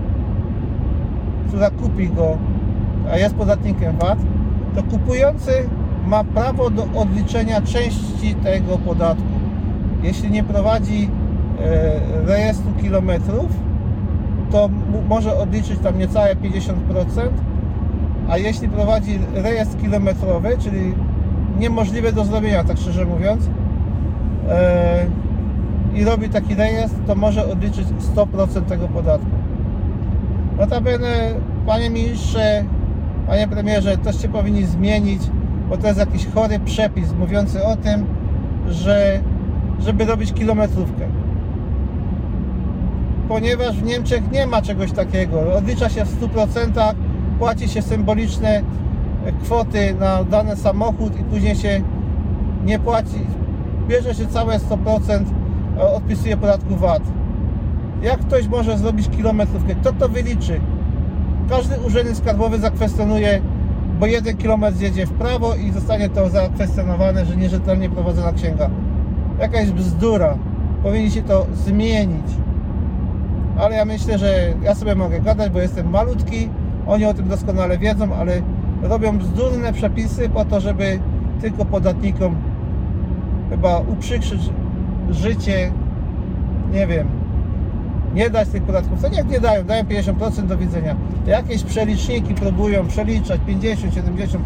która 1.48 1.70
kupi 1.70 2.10
go, 2.10 2.38
a 3.12 3.18
jest 3.18 3.36
podatnikiem 3.36 3.98
VAT, 3.98 4.20
to 4.76 4.84
kupujący 4.84 5.52
ma 6.08 6.24
prawo 6.24 6.70
do 6.70 6.88
odliczenia 6.96 7.62
części 7.62 8.36
tego 8.44 8.78
podatku. 8.78 9.24
Jeśli 10.04 10.32
nie 10.32 10.44
prowadzi 10.44 11.10
e, 11.60 12.26
rejestru 12.26 12.72
kilometrów, 12.82 13.67
to 14.52 14.70
może 15.10 15.38
odliczyć 15.38 15.80
tam 15.80 16.00
niecałe 16.00 16.36
50%, 16.36 16.74
a 18.30 18.38
jeśli 18.38 18.70
prowadzi 18.70 19.20
rejestr 19.34 19.78
kilometrowy, 19.82 20.58
czyli 20.60 20.94
niemożliwe 21.60 22.12
do 22.12 22.26
zrobienia, 22.26 22.64
tak 22.64 22.78
szczerze 22.78 23.06
mówiąc, 23.06 23.50
e, 24.50 25.06
i 25.96 26.04
robi 26.04 26.30
taki 26.30 26.56
rejestr, 26.56 26.98
to 27.08 27.16
może 27.16 27.52
odliczyć 27.52 27.88
100% 28.16 28.62
tego 28.62 28.88
podatku. 28.88 29.28
Notabene, 30.58 31.34
panie 31.66 31.90
ministrze, 31.90 32.64
panie 33.28 33.48
premierze, 33.48 33.98
też 33.98 34.22
się 34.22 34.28
powinni 34.28 34.66
zmienić, 34.66 35.22
bo 35.70 35.78
to 35.78 35.88
jest 35.88 36.00
jakiś 36.00 36.28
chory 36.28 36.60
przepis 36.60 37.14
mówiący 37.14 37.64
o 37.64 37.76
tym, 37.76 38.06
że 38.70 39.20
żeby 39.80 40.06
robić 40.06 40.34
kilometrówkę. 40.34 41.08
Ponieważ 43.28 43.78
w 43.78 43.84
Niemczech 43.84 44.32
nie 44.32 44.48
ma 44.48 44.62
czegoś 44.62 44.92
takiego. 44.92 45.54
Odlicza 45.58 45.90
się 45.90 46.06
w 46.06 46.22
100%, 46.22 46.94
płaci 47.40 47.68
się 47.70 47.82
symboliczne 47.82 48.64
kwoty 49.44 49.96
na 50.00 50.24
dany 50.24 50.56
samochód 50.56 51.20
i 51.20 51.24
później 51.24 51.56
się 51.56 51.82
nie 52.66 52.80
płaci. 52.80 53.20
Bierze 53.88 54.16
się 54.16 54.28
całe 54.28 54.60
100%, 54.60 55.26
e, 55.78 55.82
odpisuje 55.82 56.38
podatku 56.38 56.76
VAT. 56.76 57.04
Jak 58.02 58.20
ktoś 58.20 58.48
może 58.48 58.78
zrobić 58.78 59.10
kilometrówkę? 59.10 59.76
Kto 59.76 59.94
to 59.94 60.10
wyliczy? 60.10 60.60
Każdy 61.50 61.76
urzędnik 61.88 62.18
skarbowy 62.18 62.60
zakwestionuje, 62.60 63.42
bo 64.00 64.06
jeden 64.06 64.38
kilometr 64.38 64.78
zjedzie 64.78 65.06
w 65.06 65.14
prawo 65.14 65.56
i 65.56 65.72
zostanie 65.72 66.10
to 66.10 66.30
zakwestionowane, 66.30 67.26
że 67.26 67.38
nierzetelnie 67.38 67.90
prowadzona 67.90 68.34
księga. 68.34 68.70
Jakaś 69.40 69.72
bzdura. 69.72 70.38
Powinni 70.84 71.24
to 71.28 71.46
zmienić. 71.66 72.26
Ale 73.60 73.76
ja 73.76 73.86
myślę, 73.86 74.18
że 74.18 74.54
ja 74.64 74.76
sobie 74.76 74.96
mogę 74.96 75.20
gadać, 75.20 75.52
bo 75.52 75.60
jestem 75.60 75.90
malutki. 75.90 76.50
Oni 76.88 77.06
o 77.06 77.14
tym 77.14 77.28
doskonale 77.28 77.78
wiedzą, 77.78 78.16
ale 78.16 78.42
robią 78.82 79.18
bzdurne 79.18 79.74
przepisy 79.74 80.30
po 80.30 80.46
to, 80.46 80.60
żeby 80.60 81.00
tylko 81.42 81.66
podatnikom 81.66 82.36
chyba 83.50 83.80
uprzykrzyć 83.80 84.42
życie. 85.10 85.72
Nie 86.72 86.88
wiem 86.88 87.28
nie 88.18 88.30
dać 88.30 88.50
tych 88.50 88.64
podatków, 88.64 89.02
to 89.02 89.10
niech 89.10 89.28
nie 89.28 89.40
dają, 89.40 89.64
dają 89.64 89.84
50% 89.84 90.48
do 90.48 90.58
widzenia. 90.58 90.96
Jakieś 91.28 91.64
przeliczniki 91.64 92.34
próbują 92.34 92.88
przeliczać 92.88 93.42
50-70%, 93.48 94.38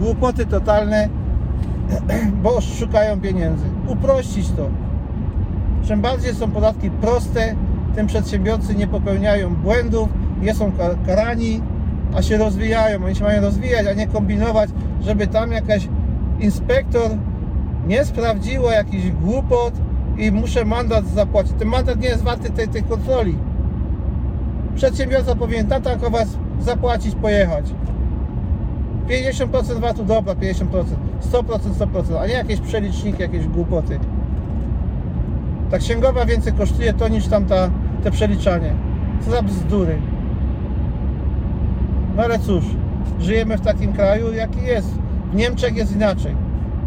głupoty 0.00 0.46
totalne, 0.46 1.08
bo 2.42 2.60
szukają 2.60 3.20
pieniędzy. 3.20 3.64
Uprościć 3.88 4.50
to. 4.50 4.68
Czym 5.84 6.00
bardziej 6.00 6.34
są 6.34 6.50
podatki 6.50 6.90
proste, 6.90 7.54
tym 7.96 8.06
przedsiębiorcy 8.06 8.74
nie 8.74 8.86
popełniają 8.86 9.54
błędów, 9.54 10.08
nie 10.42 10.54
są 10.54 10.72
kar- 10.72 10.96
karani, 11.06 11.60
a 12.14 12.22
się 12.22 12.36
rozwijają. 12.36 13.04
Oni 13.04 13.14
się 13.14 13.24
mają 13.24 13.42
rozwijać, 13.42 13.86
a 13.86 13.92
nie 13.92 14.06
kombinować, 14.06 14.70
żeby 15.02 15.26
tam 15.26 15.52
jakaś 15.52 15.88
inspektor 16.40 17.10
nie 17.86 18.04
sprawdziła 18.04 18.72
jakiś 18.72 19.10
głupot 19.10 19.74
i 20.18 20.32
muszę 20.32 20.64
mandat 20.64 21.06
zapłacić. 21.06 21.52
Ten 21.58 21.68
mandat 21.68 22.00
nie 22.00 22.08
jest 22.08 22.22
warty 22.22 22.50
tej, 22.50 22.68
tej 22.68 22.82
kontroli. 22.82 23.36
Przedsiębiorca 24.74 25.34
powinien 25.34 25.66
tak 25.66 25.82
tak 25.82 25.98
zapłacić, 26.60 27.14
pojechać. 27.14 27.64
50% 29.08 29.80
VAT-u, 29.80 30.04
dobra, 30.04 30.34
50%, 30.34 30.84
100%, 31.32 31.44
100%, 31.78 32.18
a 32.20 32.26
nie 32.26 32.32
jakieś 32.32 32.60
przeliczniki, 32.60 33.22
jakieś 33.22 33.46
głupoty. 33.46 33.98
Ta 35.70 35.78
księgowa 35.78 36.24
więcej 36.24 36.52
kosztuje 36.52 36.92
to 36.92 37.08
niż 37.08 37.26
tamta, 37.26 37.70
te 38.02 38.10
przeliczanie. 38.10 38.72
Co 39.24 39.30
za 39.30 39.42
bzdury. 39.42 39.98
No 42.16 42.22
ale 42.22 42.38
cóż, 42.38 42.64
żyjemy 43.20 43.58
w 43.58 43.60
takim 43.60 43.92
kraju, 43.92 44.32
jaki 44.32 44.62
jest. 44.62 44.88
W 45.32 45.34
Niemczech 45.34 45.76
jest 45.76 45.96
inaczej. 45.96 46.34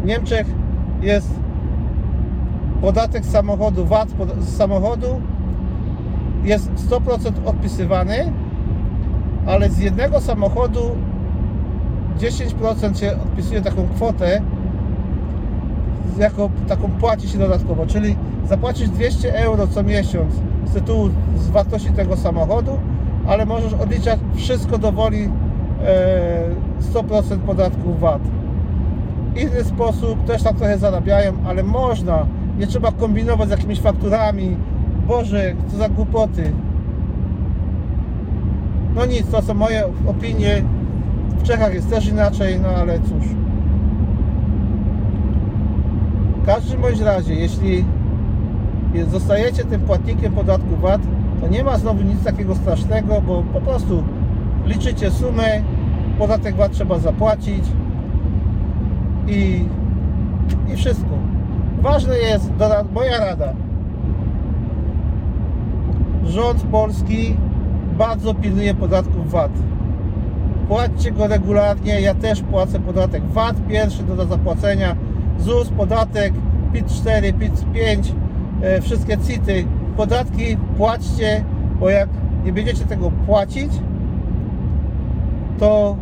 W 0.02 0.06
Niemczech 0.06 0.46
jest 1.02 1.40
podatek 2.80 3.26
samochodu, 3.26 3.84
VAT 3.84 4.08
z 4.40 4.56
samochodu 4.56 5.20
jest 6.44 6.70
100% 6.90 7.32
odpisywany, 7.46 8.32
ale 9.46 9.70
z 9.70 9.78
jednego 9.78 10.20
samochodu 10.20 10.80
10% 12.18 13.00
się 13.00 13.12
odpisuje 13.12 13.62
taką 13.62 13.88
kwotę, 13.88 14.42
jako 16.18 16.50
taką 16.68 16.90
płaci 16.90 17.28
się 17.28 17.38
dodatkowo, 17.38 17.86
czyli 17.86 18.16
zapłacisz 18.48 18.88
200 18.88 19.34
euro 19.34 19.66
co 19.66 19.82
miesiąc 19.82 20.34
z 20.70 20.74
tytułu 20.74 21.08
z 21.36 21.48
wartości 21.48 21.90
tego 21.92 22.16
samochodu, 22.16 22.70
ale 23.28 23.46
możesz 23.46 23.74
odliczać 23.74 24.20
wszystko 24.34 24.78
do 24.78 24.92
woli 24.92 25.24
e, 25.24 25.30
100% 26.92 27.38
podatku 27.38 27.94
VAT. 27.94 28.22
Inny 29.36 29.64
sposób, 29.64 30.24
też 30.24 30.42
tam 30.42 30.56
trochę 30.56 30.78
zarabiają, 30.78 31.32
ale 31.46 31.62
można. 31.62 32.26
Nie 32.58 32.66
trzeba 32.66 32.92
kombinować 32.92 33.48
z 33.48 33.50
jakimiś 33.50 33.80
fakturami. 33.80 34.56
Boże, 35.08 35.54
co 35.68 35.76
za 35.76 35.88
głupoty. 35.88 36.52
No 38.94 39.06
nic, 39.06 39.30
to 39.30 39.42
są 39.42 39.54
moje 39.54 39.84
opinie. 40.06 40.62
W 41.38 41.42
Czechach 41.42 41.74
jest 41.74 41.90
też 41.90 42.08
inaczej, 42.08 42.60
no 42.62 42.68
ale 42.68 42.98
cóż. 42.98 43.26
W 46.42 46.46
każdym 46.46 46.80
bądź 46.80 47.00
razie, 47.00 47.34
jeśli 47.34 47.84
zostajecie 49.10 49.64
tym 49.64 49.80
płatnikiem 49.80 50.32
podatku 50.32 50.76
VAT, 50.76 51.00
to 51.40 51.48
nie 51.48 51.64
ma 51.64 51.78
znowu 51.78 52.02
nic 52.02 52.24
takiego 52.24 52.54
strasznego, 52.54 53.20
bo 53.20 53.42
po 53.52 53.60
prostu 53.60 54.04
liczycie 54.66 55.10
sumę, 55.10 55.62
podatek 56.18 56.56
VAT 56.56 56.72
trzeba 56.72 56.98
zapłacić 56.98 57.64
i, 59.28 59.64
i 60.72 60.76
wszystko. 60.76 61.10
Ważne 61.82 62.18
jest, 62.18 62.52
moja 62.92 63.18
rada, 63.18 63.52
rząd 66.24 66.62
polski 66.62 67.36
bardzo 67.98 68.34
pilnuje 68.34 68.74
podatków 68.74 69.30
VAT. 69.30 69.52
Płaćcie 70.68 71.10
go 71.10 71.26
regularnie, 71.26 72.00
ja 72.00 72.14
też 72.14 72.42
płacę 72.42 72.80
podatek 72.80 73.22
VAT 73.24 73.56
pierwszy 73.68 74.02
do 74.02 74.26
zapłacenia, 74.26 74.96
ZUS, 75.38 75.68
podatek, 75.68 76.32
PIT-4, 76.72 77.32
PIT-5, 77.32 77.76
e, 77.76 78.29
wszystkie 78.82 79.18
CIT-y, 79.18 79.64
podatki 79.96 80.56
płaćcie, 80.76 81.44
bo 81.80 81.90
jak 81.90 82.08
nie 82.44 82.52
będziecie 82.52 82.84
tego 82.84 83.10
płacić, 83.26 83.72
to 85.58 85.96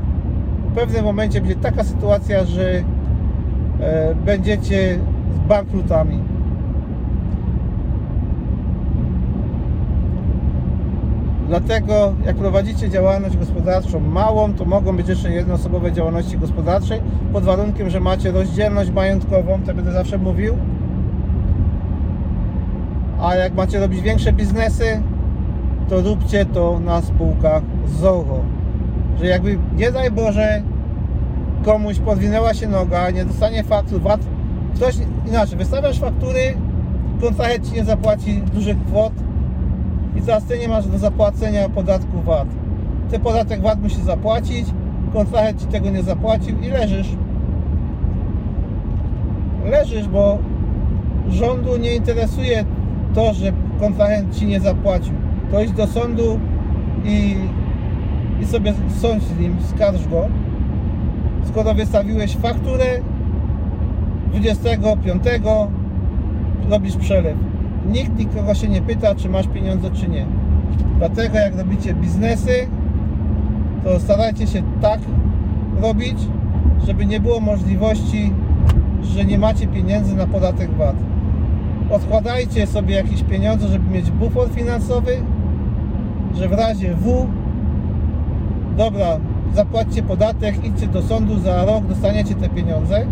w 0.70 0.74
pewnym 0.74 1.04
momencie 1.04 1.40
będzie 1.40 1.56
taka 1.56 1.84
sytuacja, 1.84 2.44
że 2.44 2.82
e, 3.80 4.14
będziecie 4.14 4.98
z 5.34 5.48
bankrutami. 5.48 6.18
Dlatego 11.48 12.14
jak 12.26 12.36
prowadzicie 12.36 12.90
działalność 12.90 13.36
gospodarczą 13.36 14.00
małą, 14.00 14.54
to 14.54 14.64
mogą 14.64 14.96
być 14.96 15.08
jeszcze 15.08 15.32
jednoosobowe 15.32 15.92
działalności 15.92 16.38
gospodarczej 16.38 17.00
pod 17.32 17.44
warunkiem, 17.44 17.90
że 17.90 18.00
macie 18.00 18.30
rozdzielność 18.30 18.90
majątkową, 18.90 19.62
to 19.66 19.74
będę 19.74 19.92
zawsze 19.92 20.18
mówił. 20.18 20.56
A 23.20 23.35
jak 23.35 23.54
macie 23.54 23.81
robić 23.81 24.00
większe 24.00 24.33
biznesy, 24.33 25.02
to 25.88 26.00
róbcie 26.00 26.44
to 26.44 26.81
na 26.81 27.02
spółkach 27.02 27.62
ZOHO. 27.87 28.40
Że 29.18 29.26
jakby, 29.26 29.59
nie 29.76 29.92
daj 29.92 30.11
Boże, 30.11 30.62
komuś 31.64 31.98
podwinęła 31.98 32.54
się 32.54 32.68
noga, 32.68 33.11
nie 33.11 33.24
dostanie 33.24 33.64
faktur 33.64 34.00
VAT, 34.00 34.20
ktoś 34.74 34.94
inaczej, 35.28 35.59
wystawiasz 35.59 36.00
faktury, 36.00 36.40
kontrahent 37.20 37.68
ci 37.68 37.74
nie 37.74 37.85
zapłaci 37.85 38.42
dużych 38.54 38.85
kwot 38.85 39.12
i 40.16 40.22
teraz 40.22 40.44
ty 40.44 40.59
nie 40.59 40.68
masz 40.68 40.87
do 40.87 40.98
zapłacenia 40.98 41.68
podatku 41.68 42.22
VAT. 42.22 42.48
Ty 43.11 43.18
podatek 43.18 43.61
VAT 43.61 43.83
musisz 43.83 43.98
zapłacić, 43.98 44.66
kontrahent 45.12 45.61
ci 45.61 45.66
tego 45.66 45.90
nie 45.90 46.02
zapłacił 46.02 46.61
i 46.61 46.68
leżysz. 46.68 47.09
Leżysz, 49.64 50.09
bo 50.09 50.38
rządu 51.28 51.76
nie 51.76 51.94
interesuje 51.94 52.64
to, 53.18 53.35
że 53.35 53.52
kontrahent 53.81 54.37
ci 54.37 54.46
nie 54.46 54.61
zapłacił. 54.61 55.14
To 55.50 55.62
idź 55.62 55.72
do 55.72 55.87
sądu 55.87 56.38
i, 57.04 57.37
i 58.42 58.46
sobie 58.46 58.74
sądź 59.00 59.22
z 59.22 59.38
nim, 59.38 59.57
skarż 59.74 60.09
go. 60.09 60.26
Skoro 61.48 61.74
wystawiłeś 61.74 62.37
fakturę 62.37 62.85
25 64.33 65.22
robisz 66.70 66.96
przelew. 66.96 67.37
Nikt 67.87 68.18
nikogo 68.18 68.54
się 68.54 68.68
nie 68.68 68.83
pyta, 68.83 69.14
czy 69.14 69.28
masz 69.28 69.48
pieniądze, 69.48 69.90
czy 69.90 70.09
nie. 70.09 70.26
Dlatego 70.98 71.38
jak 71.38 71.59
robicie 71.59 71.94
biznesy, 71.94 72.68
to 73.85 74.00
starajcie 74.00 74.46
się 74.46 74.62
tak 74.81 75.00
robić, 75.81 76.18
żeby 76.87 77.07
nie 77.07 77.20
było 77.20 77.40
możliwości, 77.40 78.33
że 79.02 79.24
nie 79.24 79.38
macie 79.38 79.66
pieniędzy 79.66 80.16
na 80.16 80.26
podatek 80.26 80.70
VAT. 80.70 81.07
Odkładajcie 81.90 82.66
sobie 82.66 82.94
jakieś 82.94 83.22
pieniądze, 83.22 83.68
żeby 83.68 83.90
mieć 83.90 84.11
bufor 84.11 84.48
finansowy, 84.51 85.12
że 86.35 86.48
w 86.48 86.53
razie 86.53 86.94
W 86.94 87.27
dobra, 88.77 89.07
zapłaćcie 89.55 90.03
podatek, 90.03 90.64
idźcie 90.64 90.87
do 90.87 91.03
sądu, 91.03 91.38
za 91.38 91.64
rok 91.64 91.87
dostaniecie 91.87 92.35
te 92.35 92.48
pieniądze 92.48 93.07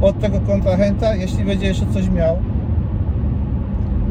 od 0.00 0.20
tego 0.20 0.40
kontrahenta, 0.40 1.14
jeśli 1.14 1.44
będzie 1.44 1.66
jeszcze 1.66 1.86
coś 1.86 2.08
miał. 2.10 2.36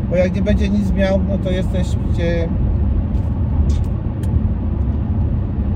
Bo 0.09 0.15
jak 0.15 0.35
nie 0.35 0.41
będzie 0.41 0.69
nic 0.69 0.91
miał, 0.91 1.19
no 1.29 1.37
to 1.37 1.51
jesteście 1.51 2.49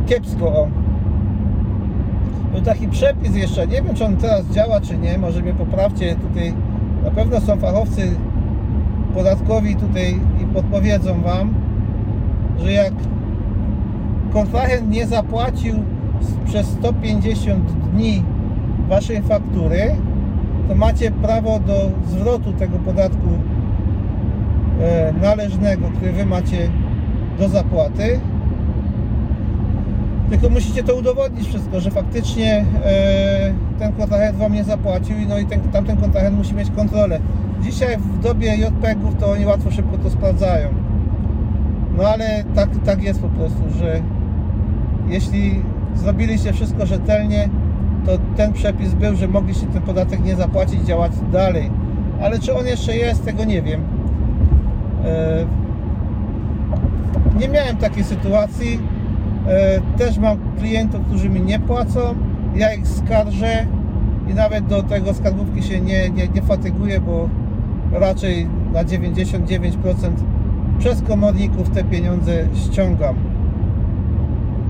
kiepsko. 0.06 0.48
O. 0.48 0.68
Był 2.52 2.62
taki 2.62 2.88
przepis 2.88 3.36
jeszcze, 3.36 3.68
nie 3.68 3.82
wiem 3.82 3.96
czy 3.96 4.06
on 4.06 4.18
teraz 4.18 4.46
działa 4.46 4.82
czy 4.82 4.98
nie, 4.98 5.18
może 5.18 5.42
mnie 5.42 5.54
poprawcie 5.54 6.16
tutaj. 6.16 6.54
Na 7.08 7.14
pewno 7.14 7.42
są 7.42 7.58
fachowcy 7.58 8.16
podatkowi 9.14 9.76
tutaj 9.76 10.20
i 10.42 10.46
podpowiedzą 10.46 11.22
Wam, 11.22 11.54
że 12.64 12.72
jak 12.72 12.94
kontrahent 14.34 14.90
nie 14.90 15.08
zapłacił 15.08 15.76
przez 16.46 16.68
150 16.68 17.72
dni 17.72 18.24
Waszej 18.90 19.22
faktury, 19.22 19.96
to 20.68 20.76
macie 20.76 21.12
prawo 21.12 21.60
do 21.60 21.92
zwrotu 22.08 22.54
tego 22.54 22.78
podatku 22.78 23.28
e, 24.82 25.14
należnego, 25.22 25.88
który 25.98 26.12
Wy 26.12 26.26
macie 26.26 26.70
do 27.40 27.50
zapłaty. 27.50 28.20
Tylko 30.30 30.50
musicie 30.50 30.84
to 30.84 30.96
udowodnić 30.96 31.48
wszystko, 31.48 31.80
że 31.80 31.92
faktycznie 31.92 32.66
e, 32.86 33.54
ten 33.80 33.94
kontrahent 33.94 34.38
Wam 34.38 34.54
nie 34.54 34.64
zapłacił 34.64 35.16
no 35.30 35.40
i 35.40 35.46
ten, 35.46 35.62
tamten 35.62 35.98
kontrahent 35.98 36.38
musi 36.38 36.56
mieć 36.56 36.72
kontrolę. 36.72 37.20
Dzisiaj 37.62 37.98
w 37.98 38.20
dobie 38.20 38.56
JPEG-ów 38.56 39.16
to 39.20 39.32
oni 39.32 39.46
łatwo 39.46 39.72
szybko 39.72 39.98
to 39.98 40.10
sprawdzają. 40.10 40.70
No 41.98 42.04
ale 42.04 42.44
tak, 42.56 42.70
tak 42.86 43.04
jest 43.04 43.22
po 43.22 43.28
prostu, 43.30 43.64
że 43.80 44.02
jeśli 45.08 45.62
zrobiliście 45.96 46.54
wszystko 46.54 46.86
rzetelnie, 46.86 47.50
to 48.06 48.12
ten 48.38 48.54
przepis 48.54 48.94
był, 48.94 49.16
że 49.16 49.28
mogliście 49.28 49.68
ten 49.68 49.82
podatek 49.82 50.24
nie 50.24 50.36
zapłacić, 50.36 50.82
działać 50.82 51.12
dalej. 51.32 51.72
Ale 52.22 52.40
czy 52.40 52.56
on 52.56 52.68
jeszcze 52.68 52.98
jest, 52.98 53.26
tego 53.26 53.44
nie 53.44 53.62
wiem. 53.62 53.82
E, 55.06 55.46
nie 57.40 57.50
miałem 57.50 57.78
takiej 57.78 58.04
sytuacji. 58.04 58.80
E, 59.48 59.82
też 59.98 60.18
mam 60.18 60.38
klientów, 60.60 61.02
którzy 61.08 61.30
mi 61.30 61.42
nie 61.42 61.60
płacą. 61.60 62.00
Ja 62.56 62.74
ich 62.74 62.88
skarżę 62.88 63.66
i 64.30 64.34
nawet 64.34 64.68
do 64.68 64.84
tego 64.84 65.14
skarbówki 65.14 65.64
się 65.64 65.82
nie, 65.82 66.10
nie, 66.10 66.28
nie 66.28 66.42
fatyguję, 66.42 67.00
bo 67.00 67.30
raczej 67.92 68.48
na 68.74 68.84
99% 68.84 69.72
przez 70.80 71.02
komorników 71.02 71.70
te 71.70 71.84
pieniądze 71.84 72.48
ściągam. 72.54 73.16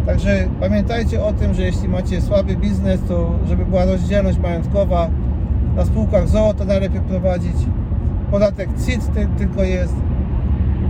Także 0.06 0.48
pamiętajcie 0.60 1.24
o 1.24 1.34
tym, 1.34 1.54
że 1.54 1.62
jeśli 1.62 1.90
macie 1.90 2.22
słaby 2.22 2.56
biznes, 2.56 3.02
to 3.08 3.32
żeby 3.48 3.66
była 3.66 3.86
rozdzielność 3.86 4.38
majątkowa 4.40 5.10
na 5.76 5.86
spółkach 5.86 6.28
ZOO, 6.28 6.54
to 6.54 6.66
najlepiej 6.66 7.02
prowadzić. 7.02 7.56
Podatek 8.32 8.70
CIT 8.86 9.02
tylko 9.38 9.64
jest. 9.64 9.96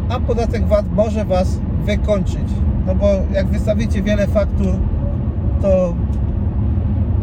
A 0.10 0.20
podatek 0.20 0.66
VAT 0.68 0.86
może 0.96 1.26
Was 1.26 1.60
wykończyć. 1.86 2.48
No 2.88 2.96
bo 2.96 3.08
jak 3.34 3.48
wystawicie 3.48 4.02
wiele 4.02 4.28
faktur, 4.28 4.76
to 5.62 5.94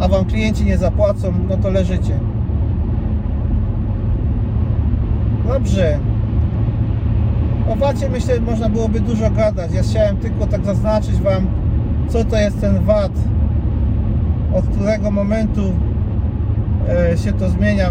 a 0.01 0.09
Wam 0.09 0.25
klienci 0.25 0.65
nie 0.65 0.79
zapłacą, 0.79 1.33
no 1.49 1.57
to 1.57 1.71
leżycie. 1.71 2.19
Dobrze. 5.49 5.99
O 7.71 7.77
VAT-ie 7.77 8.11
myślę, 8.11 8.41
można 8.41 8.69
byłoby 8.69 9.01
dużo 9.01 9.31
gadać. 9.31 9.73
Ja 9.73 9.83
chciałem 9.83 10.17
tylko 10.17 10.47
tak 10.47 10.65
zaznaczyć 10.65 11.17
Wam, 11.17 11.47
co 12.09 12.25
to 12.25 12.37
jest 12.37 12.61
ten 12.61 12.85
VAT, 12.85 13.13
od 14.55 14.67
którego 14.67 15.11
momentu 15.11 15.73
e, 17.13 17.19
się 17.19 17.33
to 17.33 17.49
zmienia. 17.49 17.91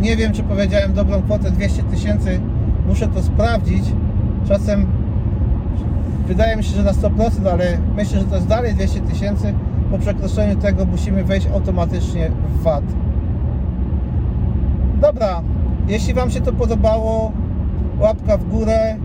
Nie 0.00 0.16
wiem, 0.16 0.32
czy 0.32 0.42
powiedziałem 0.42 0.92
dobrą 0.92 1.22
kwotę 1.22 1.50
200 1.50 1.82
tysięcy. 1.82 2.40
Muszę 2.88 3.08
to 3.08 3.22
sprawdzić. 3.22 3.84
Czasem 4.48 4.86
wydaje 6.26 6.56
mi 6.56 6.64
się, 6.64 6.76
że 6.76 6.82
na 6.82 6.92
100%, 6.92 7.48
ale 7.52 7.78
myślę, 7.96 8.20
że 8.20 8.24
to 8.24 8.34
jest 8.34 8.46
dalej 8.46 8.74
200 8.74 9.00
tysięcy. 9.00 9.54
Po 9.90 9.98
przekroczeniu 9.98 10.56
tego 10.56 10.84
musimy 10.84 11.24
wejść 11.24 11.46
automatycznie 11.46 12.30
w 12.30 12.62
VAT. 12.62 12.84
Dobra, 15.00 15.42
jeśli 15.88 16.14
Wam 16.14 16.30
się 16.30 16.40
to 16.40 16.52
podobało, 16.52 17.32
łapka 18.00 18.36
w 18.36 18.48
górę, 18.48 18.96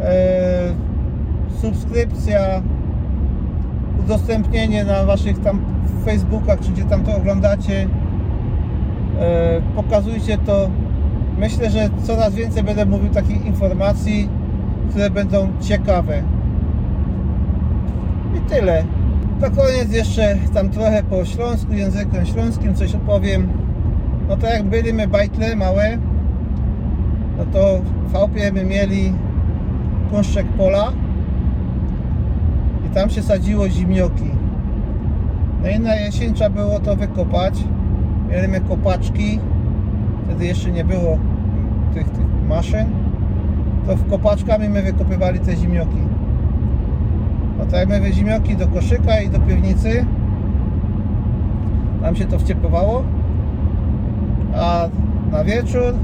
e, 0.00 0.74
subskrypcja, 1.60 2.62
udostępnienie 4.04 4.84
na 4.84 5.04
Waszych 5.04 5.38
tam 5.38 5.60
Facebookach, 6.04 6.60
czy 6.60 6.72
gdzie 6.72 6.84
tam 6.84 7.04
to 7.04 7.16
oglądacie. 7.16 7.88
E, 9.20 9.60
pokazujcie 9.76 10.38
to. 10.38 10.70
Myślę, 11.38 11.70
że 11.70 11.90
coraz 12.02 12.34
więcej 12.34 12.62
będę 12.62 12.86
mówił 12.86 13.10
takich 13.10 13.46
informacji, 13.46 14.28
które 14.90 15.10
będą 15.10 15.48
ciekawe. 15.60 16.22
I 18.36 18.40
tyle. 18.40 18.84
Na 19.40 19.50
koniec 19.50 19.92
jeszcze 19.92 20.36
tam 20.54 20.70
trochę 20.70 21.02
po 21.02 21.24
śląsku, 21.24 21.72
językiem 21.72 22.26
śląskim 22.26 22.74
coś 22.74 22.94
opowiem. 22.94 23.48
No 24.28 24.36
to 24.36 24.46
jak 24.46 24.62
byliśmy 24.62 25.08
bajtle 25.08 25.56
małe, 25.56 25.98
no 27.38 27.44
to 27.52 27.80
w 28.08 28.12
chałupie 28.12 28.52
my 28.52 28.64
mieli 28.64 29.12
puszczek 30.10 30.46
pola 30.46 30.92
i 32.86 32.94
tam 32.94 33.10
się 33.10 33.22
sadziło 33.22 33.68
zimioki. 33.68 34.30
No 35.62 35.68
i 35.68 35.80
na 35.80 35.94
jesień 35.94 36.34
trzeba 36.34 36.50
było 36.50 36.80
to 36.80 36.96
wykopać. 36.96 37.54
Mieliśmy 38.30 38.60
kopaczki, 38.60 39.38
wtedy 40.24 40.46
jeszcze 40.46 40.70
nie 40.70 40.84
było 40.84 41.18
tych, 41.94 42.10
tych 42.10 42.26
maszyn. 42.48 42.86
To 43.86 43.96
w 43.96 44.10
kopaczkami 44.10 44.68
my 44.68 44.82
wykopywali 44.82 45.40
te 45.40 45.56
zimioki. 45.56 46.02
No 47.58 47.64
to 47.66 47.76
jak 47.76 47.88
my 47.88 48.12
zimioki 48.12 48.56
do 48.56 48.68
koszyka 48.68 49.20
i 49.20 49.28
do 49.28 49.38
piwnicy, 49.38 50.06
tam 52.02 52.16
się 52.16 52.24
to 52.24 52.38
wciepywało, 52.38 53.02
a 54.56 54.88
na 55.32 55.44
wieczór 55.44 55.94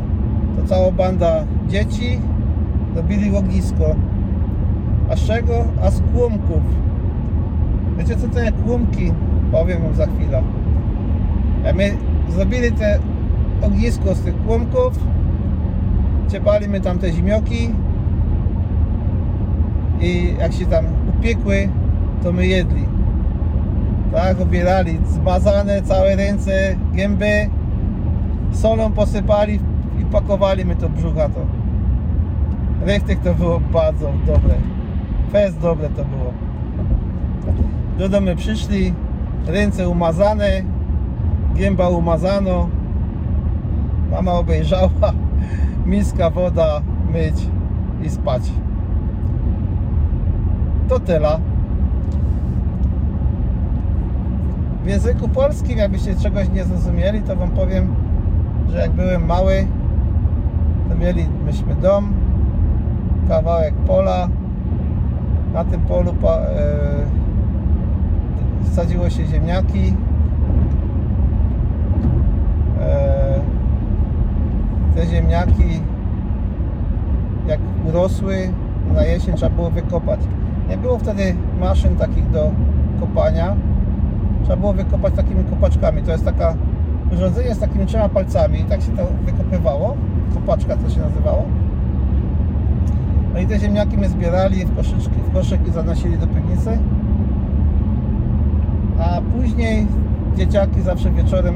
to 0.57 0.69
cała 0.69 0.93
banda 0.93 1.45
dzieci 1.69 2.21
dobili 2.95 3.37
ognisko. 3.37 3.95
A 5.11 5.17
z 5.17 5.27
czego? 5.27 5.65
A 5.83 5.91
z 5.91 6.01
kłumków. 6.01 6.63
Wiecie 7.99 8.17
co 8.17 8.29
to 8.29 8.41
jest 8.41 8.57
kłumki? 8.67 9.13
Powiem 9.53 9.83
wam 9.83 9.95
za 9.95 10.07
chwilę. 10.07 10.43
A 11.71 11.73
my 11.73 11.91
zrobili 12.29 12.73
te 12.73 12.99
ognisko 13.63 14.15
z 14.15 14.21
tych 14.21 14.43
kłumków, 14.47 14.99
ciepaliśmy 16.29 16.81
tam 16.81 16.99
te 16.99 17.13
zimioki 17.13 17.71
i 20.01 20.35
jak 20.39 20.53
się 20.53 20.67
tam 20.67 20.85
upiekły, 21.19 21.69
to 22.23 22.33
my 22.33 22.47
jedli. 22.47 22.85
Tak, 24.13 24.41
obierali 24.41 24.99
zmazane 25.07 25.83
całe 25.83 26.17
ręce, 26.17 26.77
gęby, 26.93 27.51
solą 28.53 28.93
posypali 28.93 29.61
i 30.01 30.05
pakowali 30.05 30.65
my 30.65 30.77
to 30.77 30.89
brzuchato. 30.89 31.41
Rechtek 32.83 33.21
to 33.21 33.35
było 33.35 33.61
bardzo 33.61 34.13
dobre. 34.27 34.55
Fest 35.33 35.59
dobre 35.59 35.89
to 35.89 36.05
było. 36.05 36.33
Do 37.99 38.09
domu 38.09 38.37
przyszli, 38.37 38.95
ręce 39.47 39.89
umazane, 39.89 40.63
gęba 41.55 41.89
umazano. 41.89 42.69
Mama 44.11 44.33
obejrzała, 44.33 45.13
miska, 45.87 46.31
woda, 46.31 46.81
myć 47.13 47.49
i 48.03 48.11
spać. 48.11 48.43
To 50.89 51.01
tyle. 51.01 51.41
W 54.85 54.87
języku 54.87 55.29
polskim, 55.29 55.79
jakbyście 55.79 56.17
czegoś 56.17 56.49
nie 56.49 56.65
zrozumieli, 56.65 57.23
to 57.23 57.37
wam 57.37 57.51
powiem, 57.51 57.95
że 58.71 58.79
jak 58.79 58.91
byłem 58.91 59.27
mały, 59.27 59.67
to 60.89 60.95
mieliśmy 60.95 61.75
dom, 61.83 62.13
kawałek 63.29 63.75
pola. 63.75 64.29
Na 65.55 65.65
tym 65.65 65.81
polu 65.81 66.15
e, 66.25 66.47
sadziło 68.75 69.11
się 69.11 69.27
ziemniaki. 69.27 69.95
E, 72.81 73.41
te 74.99 75.07
ziemniaki 75.07 75.81
jak 77.47 77.61
urosły, 77.89 78.53
na 78.95 79.05
jesień 79.05 79.35
trzeba 79.35 79.55
było 79.55 79.71
wykopać. 79.71 80.21
Nie 80.69 80.77
było 80.77 80.99
wtedy 80.99 81.35
maszyn 81.61 81.97
takich 81.97 82.31
do 82.31 82.51
kopania. 83.01 83.57
Trzeba 84.43 84.57
było 84.57 84.73
wykopać 84.73 85.15
takimi 85.15 85.45
kopaczkami. 85.45 86.03
To 86.03 86.11
jest 86.11 86.25
taka 86.25 86.55
urządzenie 87.13 87.55
z 87.55 87.59
takimi 87.59 87.87
trzema 87.87 88.09
palcami. 88.09 88.65
Tak 88.65 88.83
się 88.83 88.93
to 88.97 89.03
wykopywało. 89.25 89.97
Kopaczka 90.35 90.77
to 90.77 90.91
się 90.91 91.01
nazywało. 91.01 91.45
No 93.35 93.41
i 93.41 93.47
te 93.47 93.59
ziemniaki 93.59 93.99
my 93.99 94.09
zbierali 94.09 94.65
w 94.65 94.77
koszyczki, 94.77 95.21
w 95.31 95.33
koszyk 95.33 95.69
i 95.69 95.71
zanosili 95.71 96.19
do 96.19 96.27
piwnicy. 96.27 96.79
A 99.01 99.21
później 99.37 99.87
dzieciaki 100.37 100.83
zawsze 100.83 101.11
wieczorem 101.11 101.55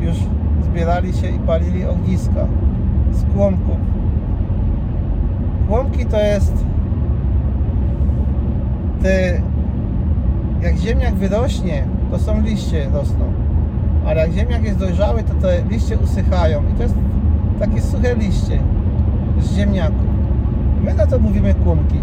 już 0.00 0.16
zbierali 0.64 1.12
się 1.12 1.28
i 1.28 1.38
palili 1.38 1.84
ogniska 1.84 2.46
z 3.12 3.34
kłomków. 3.34 3.76
Kłomki 5.68 6.06
to 6.06 6.20
jest 6.20 6.64
te 9.02 9.42
jak 10.62 10.76
ziemniak 10.76 11.14
wyrośnie, 11.14 11.84
to 12.10 12.18
są 12.18 12.40
liście 12.40 12.88
rosną. 12.92 13.32
Ale 14.06 14.20
jak 14.20 14.32
ziemniak 14.32 14.64
jest 14.64 14.78
dojrzały, 14.78 15.22
to 15.22 15.34
te 15.34 15.62
liście 15.70 15.98
usychają. 15.98 16.62
I 16.72 16.76
to 16.76 16.82
jest 16.82 16.94
takie 17.60 17.82
suche 17.82 18.14
liście 18.14 18.58
z 19.40 19.56
ziemniaków. 19.56 20.06
My 20.84 20.94
na 20.94 21.06
to 21.06 21.18
mówimy 21.18 21.54
kłomki. 21.54 22.00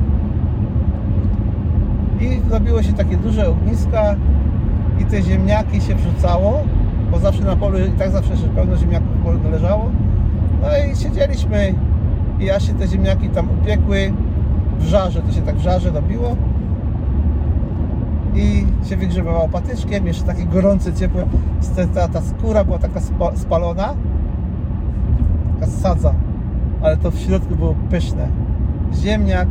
I 2.20 2.52
robiło 2.52 2.84
się 2.84 2.94
takie 2.94 3.18
duże 3.18 3.50
ogniska 3.50 4.16
i 5.00 5.06
te 5.06 5.22
ziemniaki 5.22 5.82
się 5.82 5.96
wrzucało, 5.96 6.64
bo 7.16 7.20
zawsze 7.20 7.44
na 7.44 7.56
polu 7.56 7.80
i 7.80 7.92
tak 7.92 8.12
zawsze 8.12 8.38
się 8.38 8.48
pełno 8.48 8.78
ziemniaków 8.78 9.52
leżało. 9.52 9.92
No 10.62 10.68
i 10.92 10.96
siedzieliśmy 10.96 11.74
i 12.40 12.46
ja 12.46 12.60
się 12.60 12.74
te 12.74 12.88
ziemniaki 12.88 13.30
tam 13.30 13.48
upiekły 13.62 14.14
w 14.80 14.86
żarze, 14.86 15.22
to 15.22 15.32
się 15.32 15.42
tak 15.42 15.56
w 15.56 15.62
żarze 15.62 15.90
robiło 15.90 16.36
i 18.36 18.66
się 18.90 18.98
wygrzebywało 18.98 19.50
patyczkiem, 19.50 20.08
jeszcze 20.08 20.24
takie 20.24 20.46
gorące, 20.46 20.94
ciepłe, 20.94 21.26
ta, 21.94 22.08
ta 22.08 22.22
skóra 22.22 22.64
była 22.64 22.80
taka 22.80 23.00
spa, 23.00 23.36
spalona, 23.36 23.94
taka 25.54 25.72
sadza, 25.72 26.14
ale 26.82 26.98
to 26.98 27.12
w 27.12 27.20
środku 27.20 27.56
było 27.56 27.76
pyszne. 27.90 28.28
Ziemniak 28.94 29.48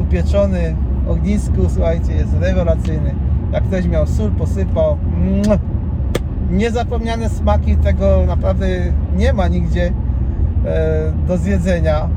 upieczony 0.00 0.76
w 1.06 1.10
ognisku, 1.10 1.56
słuchajcie, 1.68 2.12
jest 2.12 2.32
rewelacyjny. 2.40 3.14
Jak 3.52 3.64
ktoś 3.64 3.86
miał 3.86 4.06
sól, 4.06 4.30
posypał. 4.30 4.98
Niezapomniane 6.50 7.28
smaki 7.28 7.76
tego 7.76 8.24
naprawdę 8.26 8.66
nie 9.16 9.32
ma 9.32 9.48
nigdzie 9.48 9.92
e, 10.66 11.12
do 11.28 11.38
zjedzenia. 11.38 12.08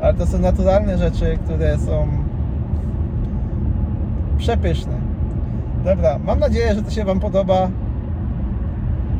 Ale 0.00 0.14
to 0.14 0.26
są 0.26 0.38
naturalne 0.38 0.98
rzeczy, 0.98 1.38
które 1.44 1.78
są 1.78 2.08
przepyszne. 4.38 4.92
Dobra, 5.84 6.18
mam 6.18 6.38
nadzieję, 6.38 6.74
że 6.74 6.82
to 6.82 6.90
się 6.90 7.04
Wam 7.04 7.20
podoba. 7.20 7.68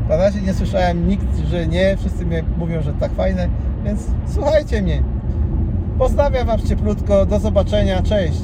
Na 0.09 0.17
razie 0.17 0.43
nie 0.43 0.55
słyszałem 0.55 1.09
nikt, 1.09 1.37
że 1.37 1.67
nie. 1.67 1.97
Wszyscy 1.97 2.27
mnie 2.27 2.45
mówią, 2.59 2.83
że 2.83 2.93
tak 2.93 3.13
fajne, 3.13 3.49
więc 3.85 4.07
słuchajcie 4.27 4.83
mnie. 4.83 5.03
Pozdrawiam 5.99 6.47
Was 6.47 6.63
cieplutko. 6.63 7.27
Do 7.27 7.39
zobaczenia. 7.39 8.03
Cześć. 8.03 8.43